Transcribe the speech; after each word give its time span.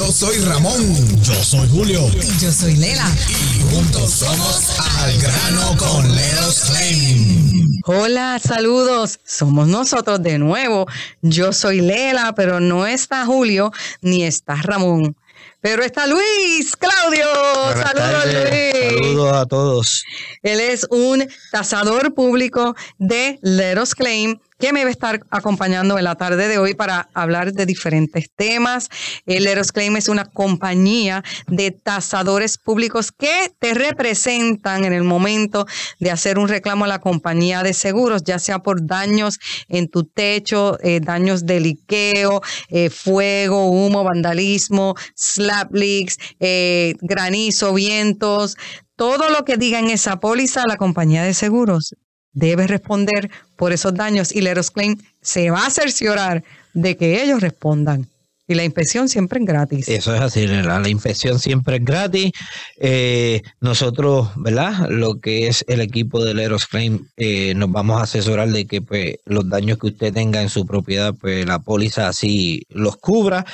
Yo 0.00 0.10
soy 0.10 0.38
Ramón. 0.38 1.22
Yo 1.22 1.34
soy 1.34 1.68
Julio. 1.68 2.08
Y 2.22 2.42
yo 2.42 2.50
soy 2.50 2.74
Lela. 2.74 3.06
Y 3.28 3.74
juntos 3.74 4.10
somos 4.10 4.80
Al 4.98 5.20
Grano 5.20 5.76
con 5.76 6.16
Leros 6.16 6.60
Claim. 6.70 7.68
Hola, 7.84 8.40
saludos. 8.42 9.20
Somos 9.26 9.68
nosotros 9.68 10.22
de 10.22 10.38
nuevo. 10.38 10.86
Yo 11.20 11.52
soy 11.52 11.82
Lela, 11.82 12.32
pero 12.34 12.60
no 12.60 12.86
está 12.86 13.26
Julio 13.26 13.72
ni 14.00 14.24
está 14.24 14.54
Ramón. 14.54 15.14
Pero 15.60 15.82
está 15.82 16.06
Luis, 16.06 16.74
Claudio. 16.78 17.26
Saludos, 17.74 18.24
Luis. 18.24 18.94
Saludos 18.94 19.32
a 19.34 19.44
todos. 19.44 20.04
Él 20.42 20.60
es 20.60 20.86
un 20.88 21.28
tasador 21.52 22.14
público 22.14 22.74
de 22.96 23.38
Leros 23.42 23.94
Claim 23.94 24.38
que 24.60 24.72
me 24.74 24.84
va 24.84 24.88
a 24.88 24.92
estar 24.92 25.20
acompañando 25.30 25.96
en 25.98 26.04
la 26.04 26.14
tarde 26.16 26.46
de 26.46 26.58
hoy 26.58 26.74
para 26.74 27.08
hablar 27.14 27.52
de 27.52 27.64
diferentes 27.64 28.30
temas. 28.36 28.90
El 29.24 29.46
Eros 29.46 29.72
Claim 29.72 29.96
es 29.96 30.08
una 30.08 30.26
compañía 30.26 31.24
de 31.48 31.70
tasadores 31.70 32.58
públicos 32.58 33.10
que 33.10 33.52
te 33.58 33.72
representan 33.72 34.84
en 34.84 34.92
el 34.92 35.02
momento 35.02 35.66
de 35.98 36.10
hacer 36.10 36.38
un 36.38 36.48
reclamo 36.48 36.84
a 36.84 36.88
la 36.88 37.00
compañía 37.00 37.62
de 37.62 37.72
seguros, 37.72 38.22
ya 38.22 38.38
sea 38.38 38.58
por 38.58 38.86
daños 38.86 39.38
en 39.68 39.88
tu 39.88 40.04
techo, 40.04 40.78
eh, 40.82 41.00
daños 41.00 41.46
de 41.46 41.60
liqueo, 41.60 42.42
eh, 42.68 42.90
fuego, 42.90 43.70
humo, 43.70 44.04
vandalismo, 44.04 44.94
slap 45.14 45.74
leaks, 45.74 46.18
eh, 46.38 46.94
granizo, 47.00 47.72
vientos, 47.72 48.56
todo 48.94 49.30
lo 49.30 49.46
que 49.46 49.56
diga 49.56 49.78
en 49.78 49.88
esa 49.88 50.20
póliza 50.20 50.66
la 50.66 50.76
compañía 50.76 51.22
de 51.22 51.32
seguros 51.32 51.94
debe 52.32 52.66
responder 52.66 53.30
por 53.56 53.72
esos 53.72 53.94
daños 53.94 54.34
y 54.34 54.40
Leros 54.40 54.70
Claim 54.70 54.96
se 55.20 55.50
va 55.50 55.66
a 55.66 55.70
cerciorar 55.70 56.44
de 56.74 56.96
que 56.96 57.22
ellos 57.22 57.40
respondan. 57.40 58.08
Y 58.50 58.54
la 58.56 58.64
inspección 58.64 59.08
siempre 59.08 59.38
es 59.38 59.46
gratis. 59.46 59.88
Eso 59.88 60.12
es 60.12 60.20
así, 60.20 60.44
la, 60.44 60.80
la 60.80 60.88
inspección 60.88 61.38
siempre 61.38 61.76
es 61.76 61.84
gratis. 61.84 62.32
Eh, 62.78 63.42
nosotros, 63.60 64.30
¿verdad? 64.34 64.88
Lo 64.90 65.20
que 65.20 65.46
es 65.46 65.64
el 65.68 65.80
equipo 65.80 66.24
de 66.24 66.34
Leros 66.34 66.66
Claim, 66.66 67.06
eh, 67.16 67.54
nos 67.54 67.70
vamos 67.70 68.00
a 68.00 68.02
asesorar 68.02 68.48
de 68.50 68.66
que 68.66 68.82
pues, 68.82 69.14
los 69.24 69.48
daños 69.48 69.78
que 69.78 69.86
usted 69.86 70.12
tenga 70.12 70.42
en 70.42 70.48
su 70.48 70.66
propiedad, 70.66 71.14
pues 71.14 71.46
la 71.46 71.60
póliza 71.60 72.08
así 72.08 72.64
los 72.70 72.96
cubra. 72.96 73.46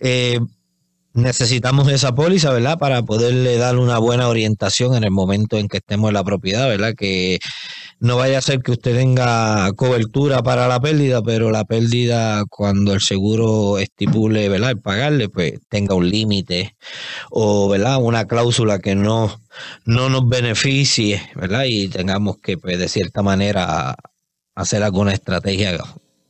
Eh, 0.00 0.40
necesitamos 1.12 1.88
esa 1.88 2.12
póliza, 2.12 2.52
¿verdad? 2.52 2.76
Para 2.76 3.02
poderle 3.02 3.56
dar 3.56 3.78
una 3.78 3.98
buena 3.98 4.26
orientación 4.26 4.96
en 4.96 5.04
el 5.04 5.12
momento 5.12 5.58
en 5.58 5.68
que 5.68 5.76
estemos 5.76 6.08
en 6.08 6.14
la 6.14 6.24
propiedad, 6.24 6.68
¿verdad? 6.68 6.94
Que 6.96 7.38
no 8.00 8.16
vaya 8.16 8.38
a 8.38 8.42
ser 8.42 8.62
que 8.62 8.72
usted 8.72 8.96
tenga 8.96 9.70
cobertura 9.74 10.42
para 10.42 10.66
la 10.66 10.80
pérdida, 10.80 11.22
pero 11.22 11.50
la 11.50 11.64
pérdida 11.64 12.44
cuando 12.48 12.94
el 12.94 13.00
seguro 13.00 13.78
estipule, 13.78 14.48
¿verdad? 14.48 14.70
El 14.70 14.80
pagarle, 14.80 15.28
pues 15.28 15.60
tenga 15.68 15.94
un 15.94 16.08
límite 16.08 16.74
o, 17.30 17.68
¿verdad? 17.68 17.98
Una 18.02 18.26
cláusula 18.26 18.78
que 18.78 18.94
no, 18.94 19.40
no 19.84 20.08
nos 20.08 20.26
beneficie, 20.26 21.22
¿verdad? 21.34 21.64
Y 21.66 21.88
tengamos 21.88 22.38
que, 22.38 22.56
pues, 22.56 22.78
de 22.78 22.88
cierta 22.88 23.22
manera, 23.22 23.94
hacer 24.54 24.82
alguna 24.82 25.12
estrategia 25.12 25.78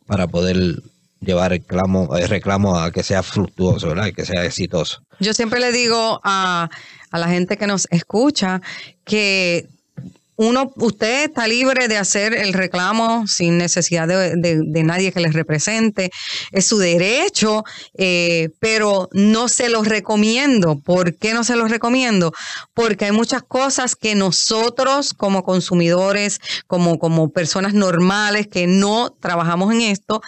para 0.07 0.27
poder 0.27 0.83
llevar 1.21 1.53
el 1.53 1.61
reclamo, 1.61 2.17
el 2.17 2.29
reclamo 2.29 2.79
a 2.79 2.91
que 2.91 3.05
sea 3.05 3.23
fructuoso, 3.23 3.89
¿verdad? 3.89 4.12
Que 4.12 4.25
sea 4.27 4.45
exitoso. 4.45 5.03
Yo 5.21 5.34
siempre 5.34 5.61
le 5.61 5.71
digo 5.71 6.21
a, 6.25 6.69
a 7.12 7.19
la 7.19 7.29
gente 7.29 7.57
que 7.57 7.69
nos 7.69 7.87
escucha 7.93 8.61
que 9.05 9.69
uno, 10.43 10.73
usted 10.77 11.25
está 11.25 11.47
libre 11.47 11.87
de 11.87 11.99
hacer 11.99 12.33
el 12.33 12.55
reclamo 12.55 13.27
sin 13.27 13.59
necesidad 13.59 14.09
de, 14.09 14.37
de, 14.37 14.83
nadie 14.83 15.13
que 15.13 15.21
les 15.21 15.35
represente. 15.35 16.11
Es 16.51 16.65
su 16.65 16.79
derecho, 16.79 17.63
eh, 17.99 18.49
pero 18.59 19.11
no 19.13 19.49
se 19.49 19.69
los 19.69 19.87
recomiendo. 19.87 20.81
¿Por 20.81 21.19
qué 21.19 21.35
no 21.35 21.45
se 21.45 21.57
los 21.57 21.71
recomiendo? 21.71 22.33
Porque 22.73 23.05
hay 23.05 23.13
muchas 23.13 23.43
cosas 23.43 23.97
que 23.97 24.15
nosotros 24.15 25.13
como 25.13 25.43
consumidores, 25.43 26.41
como, 26.67 26.99
como 26.99 27.29
personas 27.29 27.75
normales 27.75 28.47
que 28.47 28.67
no 28.67 29.11
trabajamos 29.11 29.75
en 29.75 29.83
esto, 29.83 30.23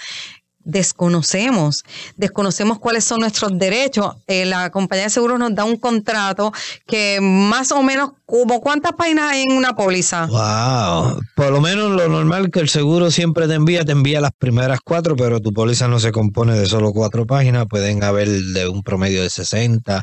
desconocemos, 0.65 1.85
desconocemos 2.17 2.79
cuáles 2.79 3.05
son 3.05 3.21
nuestros 3.21 3.59
derechos. 3.59 4.15
Eh, 4.27 4.45
la 4.45 4.71
compañía 4.71 5.05
de 5.05 5.11
seguros 5.11 5.39
nos 5.39 5.55
da 5.55 5.65
un 5.65 5.77
contrato 5.77 6.53
que 6.87 7.19
más 7.21 7.73
o 7.73 7.83
menos, 7.83 8.13
como 8.27 8.61
cuántas 8.61 8.93
páginas 8.93 9.33
hay 9.33 9.43
en 9.43 9.53
una 9.53 9.75
póliza. 9.75 10.27
Wow, 10.27 11.21
por 11.35 11.51
lo 11.51 11.61
menos 11.61 11.91
lo 11.93 12.09
normal 12.09 12.51
que 12.51 12.61
el 12.61 12.69
seguro 12.69 13.11
siempre 13.11 13.49
te 13.49 13.55
envía, 13.55 13.85
te 13.85 13.93
envía 13.93 14.21
las 14.21 14.33
primeras 14.33 14.81
cuatro, 14.85 15.17
pero 15.17 15.41
tu 15.41 15.53
póliza 15.53 15.89
no 15.89 15.99
se 15.99 16.13
compone 16.13 16.59
de 16.59 16.67
solo 16.67 16.93
cuatro 16.93 17.27
páginas, 17.27 17.67
pueden 17.69 18.03
haber 18.05 18.29
de 18.29 18.69
un 18.69 18.83
promedio 18.83 19.23
de 19.23 19.31
60, 19.31 20.03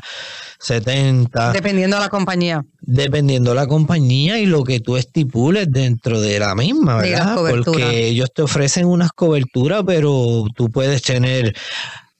70. 0.58 1.52
Dependiendo 1.52 1.96
de 1.96 2.02
la 2.02 2.08
compañía. 2.08 2.64
Dependiendo 2.80 3.50
de 3.50 3.56
la 3.56 3.66
compañía 3.66 4.38
y 4.38 4.46
lo 4.46 4.64
que 4.64 4.80
tú 4.80 4.96
estipules 4.96 5.66
dentro 5.70 6.20
de 6.20 6.38
la 6.38 6.54
misma, 6.54 6.96
¿verdad? 6.96 7.36
Porque 7.36 8.06
ellos 8.08 8.30
te 8.34 8.42
ofrecen 8.42 8.86
unas 8.86 9.10
coberturas, 9.12 9.82
pero 9.86 10.44
tú 10.54 10.70
puedes 10.70 11.02
tener 11.02 11.54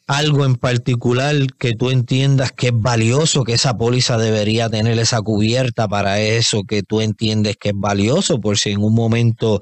algo 0.07 0.45
en 0.45 0.57
particular 0.57 1.37
que 1.57 1.75
tú 1.75 1.91
entiendas 1.91 2.51
que 2.51 2.69
es 2.69 2.73
valioso, 2.75 3.45
que 3.45 3.53
esa 3.53 3.79
póliza 3.79 4.19
debería 4.19 4.69
tener 4.69 4.99
esa 4.99 5.23
cubierta 5.23 5.87
para 5.87 6.19
eso, 6.21 6.63
que 6.67 6.83
tú 6.83 7.01
entiendes 7.01 7.57
que 7.57 7.69
es 7.69 7.75
valioso, 7.77 8.41
por 8.41 8.59
si 8.59 8.71
en 8.71 8.83
un 8.83 8.93
momento 8.93 9.61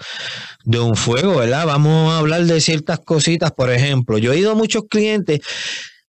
de 0.64 0.80
un 0.80 0.96
fuego, 0.96 1.36
¿verdad? 1.36 1.66
Vamos 1.66 2.14
a 2.14 2.18
hablar 2.18 2.44
de 2.44 2.62
ciertas 2.62 3.00
cositas, 3.00 3.52
por 3.52 3.70
ejemplo, 3.70 4.16
yo 4.16 4.32
he 4.32 4.38
ido 4.38 4.52
a 4.52 4.54
muchos 4.54 4.84
clientes 4.88 5.40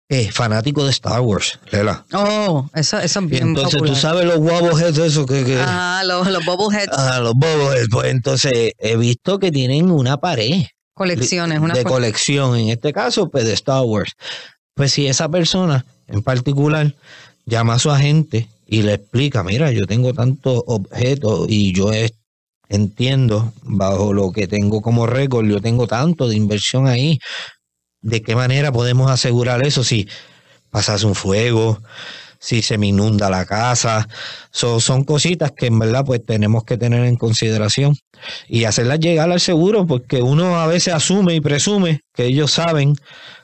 eh, 0.09 0.29
fanático 0.31 0.83
de 0.83 0.91
Star 0.91 1.21
Wars, 1.21 1.57
Lela. 1.71 2.05
Oh, 2.13 2.69
eso, 2.75 2.99
eso 2.99 3.19
es 3.21 3.27
bien 3.27 3.47
Entonces, 3.47 3.75
popular. 3.75 3.95
tú 3.95 3.99
sabes 4.01 4.25
los 4.25 4.39
bobbleheads, 4.39 4.97
eso 4.97 5.25
que... 5.25 5.45
que 5.45 5.57
Ah, 5.59 6.03
los, 6.05 6.29
los 6.29 6.43
bobbleheads. 6.45 6.91
Ah, 6.91 7.19
los 7.21 7.33
bobbleheads. 7.35 7.87
Pues 7.89 8.11
entonces, 8.11 8.73
he 8.77 8.97
visto 8.97 9.39
que 9.39 9.49
tienen 9.49 9.89
una 9.89 10.17
pared. 10.17 10.65
Colecciones, 10.95 11.59
una 11.59 11.73
de 11.73 11.83
colección, 11.83 12.55
en 12.57 12.69
este 12.69 12.93
caso, 12.93 13.29
pues 13.29 13.43
de 13.45 13.51
Star 13.53 13.83
Wars. 13.83 14.13
Pues 14.73 14.93
si 14.93 15.07
esa 15.07 15.27
persona 15.27 15.85
en 16.07 16.23
particular 16.23 16.95
llama 17.45 17.73
a 17.73 17.79
su 17.79 17.91
agente 17.91 18.47
y 18.65 18.81
le 18.81 18.93
explica, 18.93 19.43
mira, 19.43 19.71
yo 19.71 19.85
tengo 19.87 20.13
tantos 20.13 20.63
objetos 20.65 21.47
y 21.49 21.73
yo 21.73 21.91
entiendo, 22.69 23.51
bajo 23.61 24.13
lo 24.13 24.31
que 24.31 24.47
tengo 24.47 24.81
como 24.81 25.05
récord, 25.05 25.45
yo 25.45 25.59
tengo 25.59 25.85
tanto 25.85 26.29
de 26.29 26.37
inversión 26.37 26.87
ahí, 26.87 27.19
¿de 28.01 28.21
qué 28.21 28.33
manera 28.33 28.71
podemos 28.71 29.11
asegurar 29.11 29.65
eso 29.65 29.83
si 29.83 30.07
pasase 30.69 31.05
un 31.05 31.15
fuego? 31.15 31.81
Si 32.45 32.61
se 32.61 32.77
me 32.77 32.87
inunda 32.87 33.27
la 33.31 33.43
casa. 33.45 34.07
So, 34.51 34.79
son 34.79 35.03
cositas 35.03 35.51
que 35.51 35.65
en 35.65 35.79
verdad 35.79 36.05
pues 36.05 36.23
tenemos 36.23 36.63
que 36.63 36.77
tener 36.77 37.03
en 37.05 37.15
consideración 37.15 37.97
y 38.47 38.65
hacerlas 38.65 38.99
llegar 38.99 39.31
al 39.31 39.39
seguro 39.39 39.87
porque 39.87 40.21
uno 40.21 40.59
a 40.59 40.67
veces 40.67 40.93
asume 40.93 41.33
y 41.33 41.41
presume 41.41 42.01
que 42.13 42.25
ellos 42.25 42.51
saben, 42.51 42.95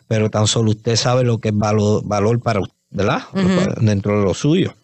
pero 0.07 0.29
tan 0.29 0.45
solo 0.45 0.69
usted 0.69 0.95
sabe 0.97 1.23
lo 1.23 1.39
que 1.39 1.49
es 1.49 1.57
valor, 1.57 2.03
valor 2.05 2.39
para 2.41 2.61
¿verdad? 2.91 3.23
Uh 3.33 3.39
-huh. 3.39 3.75
dentro 3.79 4.19
de 4.19 4.23
lo 4.23 4.35
suyo. 4.35 4.75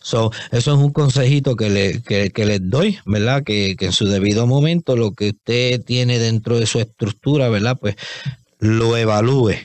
So, 0.00 0.30
eso 0.50 0.72
es 0.72 0.78
un 0.78 0.90
consejito 0.90 1.56
que, 1.56 1.68
le, 1.68 2.00
que, 2.00 2.30
que 2.30 2.46
les 2.46 2.70
doy, 2.70 2.98
¿verdad? 3.04 3.42
Que, 3.44 3.76
que 3.76 3.86
en 3.86 3.92
su 3.92 4.06
debido 4.06 4.46
momento 4.46 4.96
lo 4.96 5.12
que 5.12 5.30
usted 5.30 5.84
tiene 5.84 6.18
dentro 6.18 6.58
de 6.58 6.64
su 6.64 6.80
estructura, 6.80 7.50
¿verdad? 7.50 7.76
Pues 7.78 7.96
lo 8.60 8.96
evalúe 8.96 9.56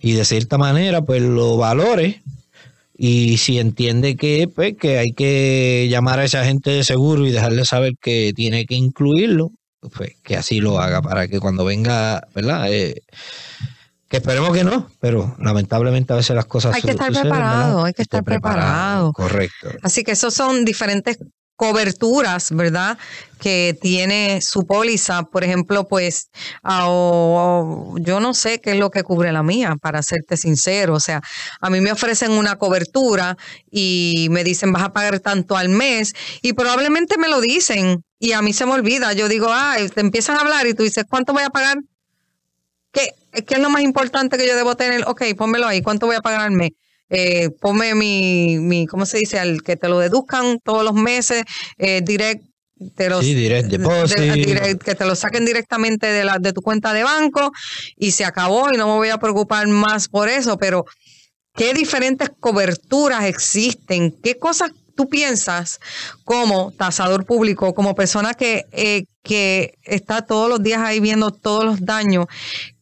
y 0.00 0.12
de 0.12 0.24
cierta 0.24 0.58
manera 0.58 1.02
pues 1.02 1.22
lo 1.22 1.56
valore 1.56 2.22
y 3.02 3.38
si 3.38 3.58
entiende 3.58 4.14
que, 4.14 4.46
pues, 4.54 4.76
que 4.76 4.98
hay 4.98 5.12
que 5.12 5.88
llamar 5.90 6.18
a 6.18 6.24
esa 6.24 6.44
gente 6.44 6.68
de 6.68 6.84
seguro 6.84 7.26
y 7.26 7.30
dejarle 7.30 7.64
saber 7.64 7.94
que 7.98 8.34
tiene 8.36 8.66
que 8.66 8.74
incluirlo, 8.74 9.52
pues 9.96 10.16
que 10.22 10.36
así 10.36 10.60
lo 10.60 10.78
haga 10.78 11.00
para 11.00 11.26
que 11.26 11.40
cuando 11.40 11.64
venga, 11.64 12.22
¿verdad? 12.34 12.70
Eh, 12.70 13.00
que 14.06 14.18
esperemos 14.18 14.54
que 14.54 14.64
no, 14.64 14.90
pero 15.00 15.34
lamentablemente 15.38 16.12
a 16.12 16.16
veces 16.16 16.36
las 16.36 16.44
cosas 16.44 16.74
hay 16.74 16.82
que 16.82 16.90
estar 16.90 17.06
suceden, 17.06 17.30
preparado, 17.30 17.68
¿verdad? 17.68 17.84
hay 17.86 17.92
que 17.94 18.02
estar 18.02 18.22
preparado. 18.22 19.12
Correcto. 19.14 19.70
Así 19.80 20.04
que 20.04 20.12
esos 20.12 20.34
son 20.34 20.66
diferentes 20.66 21.16
coberturas, 21.60 22.52
¿verdad? 22.52 22.96
Que 23.38 23.76
tiene 23.78 24.40
su 24.40 24.66
póliza, 24.66 25.24
por 25.24 25.44
ejemplo, 25.44 25.86
pues 25.86 26.30
oh, 26.64 27.96
yo 27.98 28.18
no 28.18 28.32
sé 28.32 28.62
qué 28.62 28.70
es 28.70 28.78
lo 28.78 28.90
que 28.90 29.02
cubre 29.02 29.30
la 29.30 29.42
mía, 29.42 29.76
para 29.78 30.02
serte 30.02 30.38
sincero. 30.38 30.94
O 30.94 31.00
sea, 31.00 31.20
a 31.60 31.68
mí 31.68 31.82
me 31.82 31.92
ofrecen 31.92 32.30
una 32.32 32.56
cobertura 32.56 33.36
y 33.70 34.28
me 34.30 34.42
dicen 34.42 34.72
vas 34.72 34.84
a 34.84 34.94
pagar 34.94 35.20
tanto 35.20 35.54
al 35.54 35.68
mes 35.68 36.14
y 36.40 36.54
probablemente 36.54 37.18
me 37.18 37.28
lo 37.28 37.42
dicen 37.42 38.02
y 38.18 38.32
a 38.32 38.40
mí 38.40 38.54
se 38.54 38.64
me 38.64 38.72
olvida. 38.72 39.12
Yo 39.12 39.28
digo, 39.28 39.48
ah, 39.50 39.76
te 39.94 40.00
empiezan 40.00 40.38
a 40.38 40.40
hablar 40.40 40.66
y 40.66 40.72
tú 40.72 40.82
dices, 40.82 41.04
¿cuánto 41.10 41.34
voy 41.34 41.42
a 41.42 41.50
pagar? 41.50 41.76
¿Qué, 42.90 43.10
¿Qué 43.46 43.56
es 43.56 43.60
lo 43.60 43.68
más 43.68 43.82
importante 43.82 44.38
que 44.38 44.48
yo 44.48 44.56
debo 44.56 44.76
tener? 44.76 45.04
Ok, 45.06 45.24
pónmelo 45.36 45.66
ahí, 45.66 45.82
¿cuánto 45.82 46.06
voy 46.06 46.16
a 46.16 46.22
pagar 46.22 46.40
al 46.40 46.52
mes? 46.52 46.70
Eh, 47.10 47.50
ponme 47.60 47.94
mi, 47.94 48.58
mi, 48.58 48.86
¿cómo 48.86 49.04
se 49.04 49.18
dice? 49.18 49.38
Al 49.38 49.62
que 49.62 49.76
te 49.76 49.88
lo 49.88 49.98
deduzcan 49.98 50.60
todos 50.60 50.84
los 50.84 50.94
meses, 50.94 51.42
eh, 51.76 52.00
direct, 52.02 52.44
te 52.94 53.10
los, 53.10 53.24
sí, 53.24 53.34
direct 53.34 53.68
deposit. 53.68 54.16
De, 54.16 54.32
direct, 54.32 54.82
que 54.82 54.94
te 54.94 55.04
lo 55.04 55.14
saquen 55.14 55.44
directamente 55.44 56.06
de, 56.06 56.24
la, 56.24 56.38
de 56.38 56.52
tu 56.52 56.62
cuenta 56.62 56.92
de 56.92 57.02
banco 57.02 57.52
y 57.96 58.12
se 58.12 58.24
acabó 58.24 58.72
y 58.72 58.76
no 58.76 58.86
me 58.86 58.94
voy 58.94 59.08
a 59.10 59.18
preocupar 59.18 59.66
más 59.66 60.08
por 60.08 60.28
eso, 60.28 60.56
pero 60.56 60.86
qué 61.54 61.74
diferentes 61.74 62.30
coberturas 62.40 63.24
existen, 63.24 64.12
qué 64.22 64.38
cosas 64.38 64.70
tú 64.96 65.08
piensas 65.08 65.80
como 66.24 66.72
tasador 66.72 67.26
público, 67.26 67.74
como 67.74 67.94
persona 67.94 68.34
que, 68.34 68.66
eh, 68.72 69.04
que 69.22 69.74
está 69.82 70.22
todos 70.22 70.48
los 70.48 70.62
días 70.62 70.80
ahí 70.80 71.00
viendo 71.00 71.30
todos 71.30 71.64
los 71.64 71.84
daños, 71.84 72.26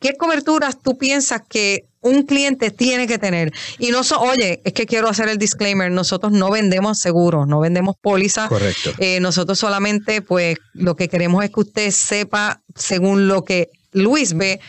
¿qué 0.01 0.15
coberturas 0.17 0.81
tú 0.83 0.99
piensas 0.99 1.43
que 1.49 1.88
un 2.01 2.23
cliente 2.23 2.71
tiene 2.71 3.07
que 3.07 3.19
tener? 3.19 3.53
Y 3.79 3.91
no, 3.91 4.05
so, 4.05 4.21
oye, 4.21 4.61
es 4.65 4.73
que 4.73 4.87
quiero 4.87 5.09
hacer 5.09 5.29
el 5.29 5.39
disclaimer, 5.39 5.91
nosotros 5.91 6.33
no 6.33 6.51
vendemos 6.51 6.99
seguros, 6.99 7.47
no 7.47 7.61
vendemos 7.61 7.97
pólizas. 8.01 8.49
Correcto. 8.49 8.93
Eh, 8.99 9.21
nosotros 9.21 9.59
solamente, 9.59 10.23
pues, 10.23 10.57
lo 10.75 10.97
que 10.97 11.09
queremos 11.09 11.45
es 11.45 11.51
que 11.51 11.61
usted 11.61 11.91
sepa, 11.91 12.63
según 12.75 13.29
lo 13.29 13.45
que 13.45 13.69
Luis 13.93 14.35
ve 14.35 14.61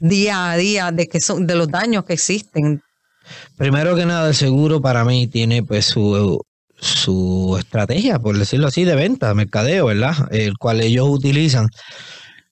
día 0.00 0.50
a 0.50 0.56
día, 0.56 0.90
de, 0.92 1.08
que 1.08 1.20
son, 1.20 1.46
de 1.46 1.54
los 1.54 1.68
daños 1.68 2.04
que 2.04 2.14
existen. 2.14 2.82
Primero 3.56 3.94
que 3.94 4.06
nada, 4.06 4.28
el 4.28 4.34
seguro 4.34 4.80
para 4.80 5.04
mí 5.04 5.26
tiene 5.26 5.62
pues 5.62 5.84
su 5.84 6.40
su 6.80 7.56
estrategia, 7.58 8.18
por 8.18 8.38
decirlo 8.38 8.68
así, 8.68 8.84
de 8.84 8.94
venta, 8.94 9.34
mercadeo, 9.34 9.86
¿verdad? 9.86 10.14
El 10.30 10.56
cual 10.58 10.80
ellos 10.80 11.08
utilizan. 11.08 11.68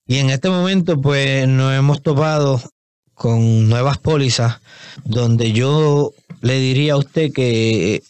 Y 0.07 0.19
en 0.19 0.31
este 0.31 0.49
momento, 0.49 1.01
pues 1.01 1.47
nos 1.49 1.75
hemos 1.75 2.03
topado 2.03 2.61
con 3.17 3.69
nuevas 3.69 3.99
pólizas 3.99 4.61
donde 5.05 5.53
yo 5.53 6.13
le 6.43 6.61
diría 6.61 6.93
a 6.93 6.99
usted 6.99 7.33
que 7.33 8.03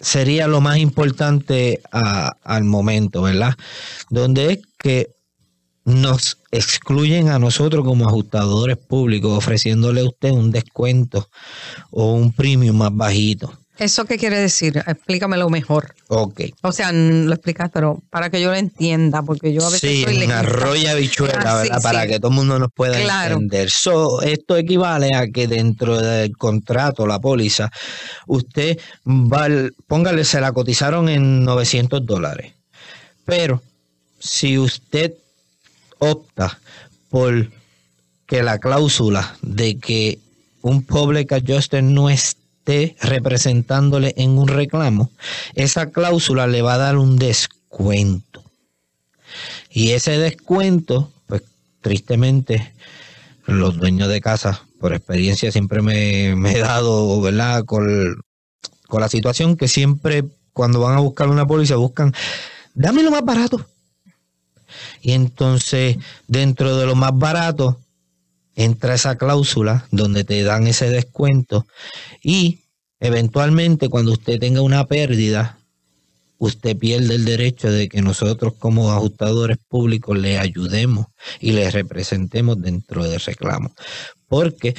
sería 0.00 0.46
lo 0.46 0.60
más 0.60 0.78
importante 0.78 1.80
al 1.90 2.64
momento, 2.64 3.22
¿verdad? 3.22 3.54
Donde 4.10 4.52
es 4.52 4.58
que 4.78 5.10
nos 5.84 6.38
excluyen 6.50 7.28
a 7.28 7.38
nosotros 7.38 7.84
como 7.84 8.08
ajustadores 8.08 8.76
públicos 8.76 9.38
ofreciéndole 9.38 10.00
a 10.00 10.08
usted 10.08 10.32
un 10.32 10.50
descuento 10.50 11.28
o 11.90 12.12
un 12.12 12.32
premium 12.32 12.76
más 12.76 12.94
bajito. 12.94 13.56
¿Eso 13.78 14.04
qué 14.06 14.16
quiere 14.16 14.38
decir? 14.38 14.76
Explícamelo 14.86 15.50
mejor. 15.50 15.94
Ok. 16.08 16.40
O 16.62 16.72
sea, 16.72 16.92
lo 16.92 17.32
explicas, 17.34 17.70
pero 17.72 18.02
para 18.10 18.30
que 18.30 18.40
yo 18.40 18.50
lo 18.50 18.56
entienda, 18.56 19.22
porque 19.22 19.52
yo 19.52 19.62
a 19.66 19.70
veces 19.70 19.90
sí, 19.90 20.00
estoy 20.00 20.22
en 20.22 20.32
arroya 20.32 20.94
bichuela, 20.94 21.34
Ah, 21.44 21.62
sí, 21.62 21.68
¿verdad? 21.68 21.82
Para 21.82 22.02
sí. 22.02 22.08
que 22.08 22.18
todo 22.18 22.30
el 22.30 22.36
mundo 22.36 22.58
nos 22.58 22.70
pueda 22.74 22.98
Claro. 23.00 23.34
entender. 23.34 23.70
So, 23.70 24.22
esto 24.22 24.56
equivale 24.56 25.14
a 25.14 25.26
que 25.28 25.46
dentro 25.46 26.00
del 26.00 26.36
contrato, 26.36 27.06
la 27.06 27.18
póliza, 27.18 27.70
usted 28.26 28.78
va, 29.06 29.44
al- 29.44 29.74
póngale, 29.86 30.24
se 30.24 30.40
la 30.40 30.52
cotizaron 30.52 31.08
en 31.08 31.44
900 31.44 32.04
dólares. 32.06 32.54
Pero 33.26 33.62
si 34.18 34.56
usted 34.58 35.12
opta 35.98 36.58
por 37.10 37.50
que 38.26 38.42
la 38.42 38.58
cláusula 38.58 39.36
de 39.42 39.78
que 39.78 40.18
un 40.62 40.82
public 40.82 41.32
adjuster 41.32 41.82
no 41.82 42.08
representándole 43.00 44.14
en 44.16 44.38
un 44.38 44.48
reclamo, 44.48 45.10
esa 45.54 45.90
cláusula 45.90 46.46
le 46.46 46.62
va 46.62 46.74
a 46.74 46.78
dar 46.78 46.96
un 46.96 47.16
descuento. 47.16 48.42
Y 49.70 49.92
ese 49.92 50.18
descuento, 50.18 51.12
pues 51.26 51.42
tristemente, 51.80 52.72
los 53.46 53.76
dueños 53.76 54.08
de 54.08 54.20
casa, 54.20 54.62
por 54.80 54.94
experiencia, 54.94 55.52
siempre 55.52 55.82
me, 55.82 56.34
me 56.36 56.52
he 56.52 56.58
dado, 56.58 57.20
¿verdad? 57.20 57.64
Con, 57.64 58.22
con 58.88 59.00
la 59.00 59.08
situación 59.08 59.56
que 59.56 59.68
siempre 59.68 60.24
cuando 60.52 60.80
van 60.80 60.96
a 60.96 61.00
buscar 61.00 61.28
una 61.28 61.46
póliza 61.46 61.76
buscan, 61.76 62.14
dame 62.74 63.02
lo 63.02 63.10
más 63.10 63.24
barato. 63.24 63.66
Y 65.02 65.12
entonces, 65.12 65.98
dentro 66.26 66.76
de 66.76 66.86
lo 66.86 66.94
más 66.94 67.12
barato, 67.14 67.78
entra 68.56 68.94
esa 68.94 69.16
cláusula 69.16 69.86
donde 69.92 70.24
te 70.24 70.42
dan 70.42 70.66
ese 70.66 70.90
descuento 70.90 71.66
y 72.22 72.60
eventualmente 72.98 73.88
cuando 73.88 74.12
usted 74.12 74.40
tenga 74.40 74.62
una 74.62 74.86
pérdida, 74.86 75.58
usted 76.38 76.76
pierde 76.76 77.14
el 77.14 77.24
derecho 77.24 77.70
de 77.70 77.88
que 77.88 78.02
nosotros 78.02 78.54
como 78.58 78.90
ajustadores 78.90 79.58
públicos 79.68 80.18
le 80.18 80.38
ayudemos 80.38 81.06
y 81.38 81.52
le 81.52 81.70
representemos 81.70 82.60
dentro 82.60 83.04
del 83.04 83.20
reclamo. 83.20 83.74
Porque 84.26 84.74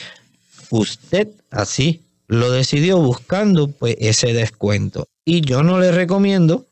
usted 0.72 1.30
así 1.52 2.02
lo 2.28 2.52
decidió 2.52 2.98
buscando 2.98 3.70
pues 3.70 3.96
ese 4.00 4.34
descuento. 4.34 5.08
Y 5.24 5.42
yo 5.42 5.64
no 5.64 5.80
le 5.80 5.92
recomiendo 5.92 6.66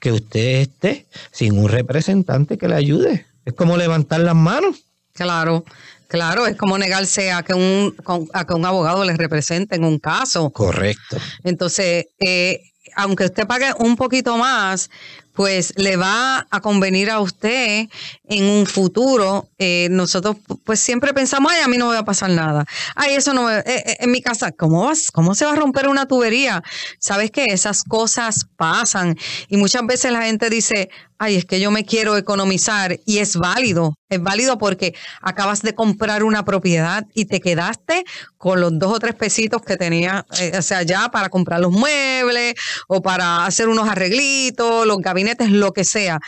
que 0.00 0.12
usted 0.12 0.60
esté 0.60 1.06
sin 1.30 1.58
un 1.58 1.68
representante 1.68 2.58
que 2.58 2.68
le 2.68 2.74
ayude. 2.74 3.26
Es 3.44 3.54
como 3.54 3.76
levantar 3.76 4.20
las 4.20 4.34
manos. 4.34 4.76
Claro, 5.12 5.64
claro, 6.08 6.46
es 6.46 6.56
como 6.56 6.76
negarse 6.78 7.30
a 7.30 7.42
que 7.42 7.54
un, 7.54 7.94
a 8.32 8.44
que 8.44 8.54
un 8.54 8.64
abogado 8.66 9.04
le 9.04 9.16
represente 9.16 9.76
en 9.76 9.84
un 9.84 9.98
caso. 9.98 10.50
Correcto. 10.50 11.16
Entonces, 11.44 12.06
eh, 12.18 12.60
aunque 12.96 13.26
usted 13.26 13.46
pague 13.46 13.70
un 13.78 13.94
poquito 13.96 14.36
más, 14.38 14.90
pues 15.34 15.72
le 15.76 15.96
va 15.96 16.48
a 16.50 16.60
convenir 16.60 17.10
a 17.10 17.20
usted 17.20 17.86
en 18.28 18.44
un 18.44 18.66
futuro. 18.66 19.48
Eh, 19.58 19.86
nosotros 19.90 20.36
pues 20.64 20.80
siempre 20.80 21.14
pensamos, 21.14 21.52
ay, 21.54 21.60
a 21.62 21.68
mí 21.68 21.76
no 21.78 21.86
me 21.86 21.92
va 21.94 22.00
a 22.00 22.04
pasar 22.04 22.30
nada. 22.30 22.64
Ay, 22.96 23.14
eso 23.14 23.32
no, 23.34 23.44
me- 23.44 23.58
eh, 23.58 23.64
eh, 23.66 23.96
en 24.00 24.10
mi 24.10 24.20
casa, 24.20 24.50
¿cómo, 24.50 24.86
vas, 24.86 25.12
¿cómo 25.12 25.36
se 25.36 25.44
va 25.44 25.52
a 25.52 25.56
romper 25.56 25.86
una 25.88 26.06
tubería? 26.08 26.64
Sabes 26.98 27.30
que 27.30 27.44
esas 27.44 27.84
cosas 27.84 28.46
pasan 28.56 29.16
y 29.48 29.58
muchas 29.58 29.86
veces 29.86 30.10
la 30.10 30.22
gente 30.22 30.50
dice, 30.50 30.90
ay, 31.18 31.36
es 31.36 31.44
que 31.44 31.60
yo 31.60 31.70
me 31.70 31.84
quiero 31.84 32.16
economizar 32.16 32.98
y 33.04 33.18
es 33.18 33.36
válido, 33.36 33.94
es 34.08 34.22
válido 34.22 34.58
porque 34.58 34.94
acabas 35.20 35.62
de 35.62 35.74
comprar 35.74 36.22
una 36.22 36.44
propiedad 36.44 37.04
y 37.14 37.26
te 37.26 37.40
quedaste 37.40 38.04
con 38.36 38.60
los 38.60 38.78
dos 38.78 38.94
o 38.94 38.98
tres 38.98 39.14
pesitos 39.14 39.62
que 39.62 39.76
tenía, 39.76 40.24
eh, 40.40 40.52
o 40.56 40.62
sea, 40.62 40.82
ya 40.82 41.10
para 41.10 41.28
comprar 41.28 41.60
los 41.60 41.72
muebles 41.72 42.54
o 42.86 43.02
para 43.02 43.46
hacer 43.46 43.68
unos 43.68 43.88
arreglitos, 43.88 44.86
los 44.86 44.98
gabinetes, 44.98 45.50
lo 45.50 45.72
que 45.72 45.84
sea. 45.84 46.20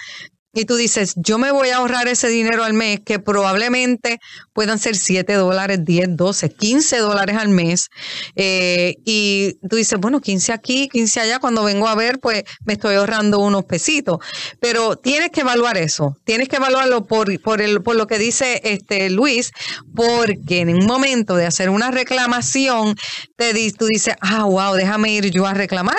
Y 0.52 0.64
tú 0.64 0.74
dices, 0.74 1.14
yo 1.16 1.38
me 1.38 1.52
voy 1.52 1.68
a 1.68 1.76
ahorrar 1.76 2.08
ese 2.08 2.28
dinero 2.28 2.64
al 2.64 2.74
mes, 2.74 3.00
que 3.04 3.20
probablemente 3.20 4.18
puedan 4.52 4.80
ser 4.80 4.96
7 4.96 5.32
dólares, 5.34 5.84
10, 5.84 6.16
12, 6.16 6.50
15 6.50 6.98
dólares 6.98 7.36
al 7.36 7.50
mes. 7.50 7.88
Eh, 8.34 8.96
y 9.04 9.58
tú 9.68 9.76
dices, 9.76 9.98
bueno, 10.00 10.20
15 10.20 10.52
aquí, 10.52 10.88
15 10.88 11.20
allá, 11.20 11.38
cuando 11.38 11.62
vengo 11.62 11.86
a 11.86 11.94
ver, 11.94 12.18
pues 12.18 12.42
me 12.64 12.72
estoy 12.72 12.96
ahorrando 12.96 13.38
unos 13.38 13.64
pesitos. 13.64 14.18
Pero 14.60 14.96
tienes 14.96 15.30
que 15.30 15.42
evaluar 15.42 15.76
eso, 15.78 16.16
tienes 16.24 16.48
que 16.48 16.56
evaluarlo 16.56 17.06
por, 17.06 17.40
por, 17.42 17.62
el, 17.62 17.80
por 17.82 17.94
lo 17.94 18.08
que 18.08 18.18
dice 18.18 18.60
este 18.64 19.08
Luis, 19.08 19.52
porque 19.94 20.60
en 20.60 20.70
un 20.70 20.86
momento 20.86 21.36
de 21.36 21.46
hacer 21.46 21.70
una 21.70 21.92
reclamación, 21.92 22.96
te, 23.36 23.52
tú 23.72 23.86
dices, 23.86 24.16
ah, 24.20 24.44
wow, 24.44 24.74
déjame 24.74 25.12
ir 25.12 25.30
yo 25.30 25.46
a 25.46 25.54
reclamar. 25.54 25.96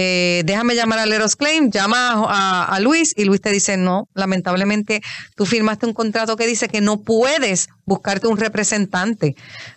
Eh, 0.00 0.42
déjame 0.44 0.76
llamar 0.76 1.00
a 1.00 1.06
Leros 1.06 1.34
Claim, 1.34 1.72
llama 1.72 2.24
a, 2.28 2.64
a 2.64 2.78
Luis 2.78 3.14
y 3.16 3.24
Luis 3.24 3.40
te 3.40 3.50
dice, 3.50 3.76
no, 3.76 4.08
lamentablemente 4.14 5.02
tú 5.34 5.44
firmaste 5.44 5.86
un 5.86 5.92
contrato 5.92 6.36
que 6.36 6.46
dice 6.46 6.68
que 6.68 6.80
no 6.80 7.02
puedes 7.02 7.68
buscarte 7.88 8.28
un 8.28 8.36
representante, 8.36 9.34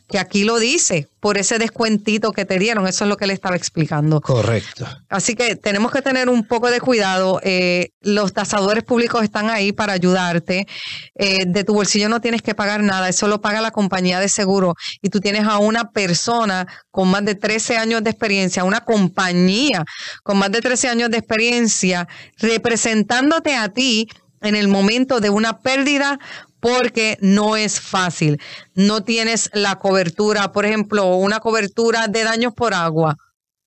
que 0.07 0.19
aquí 0.19 0.43
lo 0.43 0.59
dice, 0.59 1.07
por 1.21 1.37
ese 1.37 1.57
descuentito 1.57 2.31
que 2.33 2.45
te 2.45 2.59
dieron, 2.59 2.85
eso 2.87 3.05
es 3.05 3.09
lo 3.09 3.15
que 3.15 3.25
le 3.25 3.33
estaba 3.33 3.55
explicando. 3.55 4.19
Correcto. 4.21 4.85
Así 5.09 5.35
que 5.35 5.55
tenemos 5.55 5.91
que 5.91 6.01
tener 6.01 6.29
un 6.29 6.45
poco 6.45 6.69
de 6.69 6.81
cuidado. 6.81 7.39
Eh, 7.43 7.89
los 8.01 8.33
tasadores 8.33 8.83
públicos 8.83 9.23
están 9.23 9.49
ahí 9.49 9.71
para 9.71 9.93
ayudarte. 9.93 10.67
Eh, 11.15 11.45
de 11.47 11.63
tu 11.63 11.73
bolsillo 11.73 12.09
no 12.09 12.21
tienes 12.21 12.41
que 12.41 12.53
pagar 12.53 12.83
nada, 12.83 13.07
eso 13.07 13.27
lo 13.27 13.39
paga 13.39 13.61
la 13.61 13.71
compañía 13.71 14.19
de 14.19 14.29
seguro. 14.29 14.75
Y 15.01 15.09
tú 15.09 15.21
tienes 15.21 15.45
a 15.45 15.57
una 15.57 15.91
persona 15.91 16.67
con 16.91 17.07
más 17.07 17.23
de 17.23 17.35
13 17.35 17.77
años 17.77 18.03
de 18.03 18.09
experiencia, 18.09 18.65
una 18.65 18.81
compañía 18.81 19.85
con 20.23 20.37
más 20.37 20.51
de 20.51 20.59
13 20.59 20.89
años 20.89 21.09
de 21.09 21.17
experiencia, 21.17 22.07
representándote 22.37 23.55
a 23.55 23.69
ti 23.69 24.09
en 24.41 24.55
el 24.55 24.67
momento 24.67 25.19
de 25.19 25.29
una 25.29 25.59
pérdida 25.59 26.19
porque 26.61 27.17
no 27.19 27.57
es 27.57 27.81
fácil. 27.81 28.39
No 28.75 29.03
tienes 29.03 29.49
la 29.53 29.75
cobertura, 29.75 30.53
por 30.53 30.65
ejemplo, 30.65 31.17
una 31.17 31.41
cobertura 31.41 32.07
de 32.07 32.23
daños 32.23 32.53
por 32.53 32.73
agua. 32.73 33.17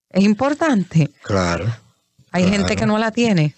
Es 0.08 0.24
importante. 0.24 1.10
Claro. 1.22 1.66
Hay 2.30 2.44
Claro. 2.44 2.56
gente 2.58 2.76
que 2.76 2.86
no 2.86 2.96
la 2.98 3.10
tiene. 3.10 3.54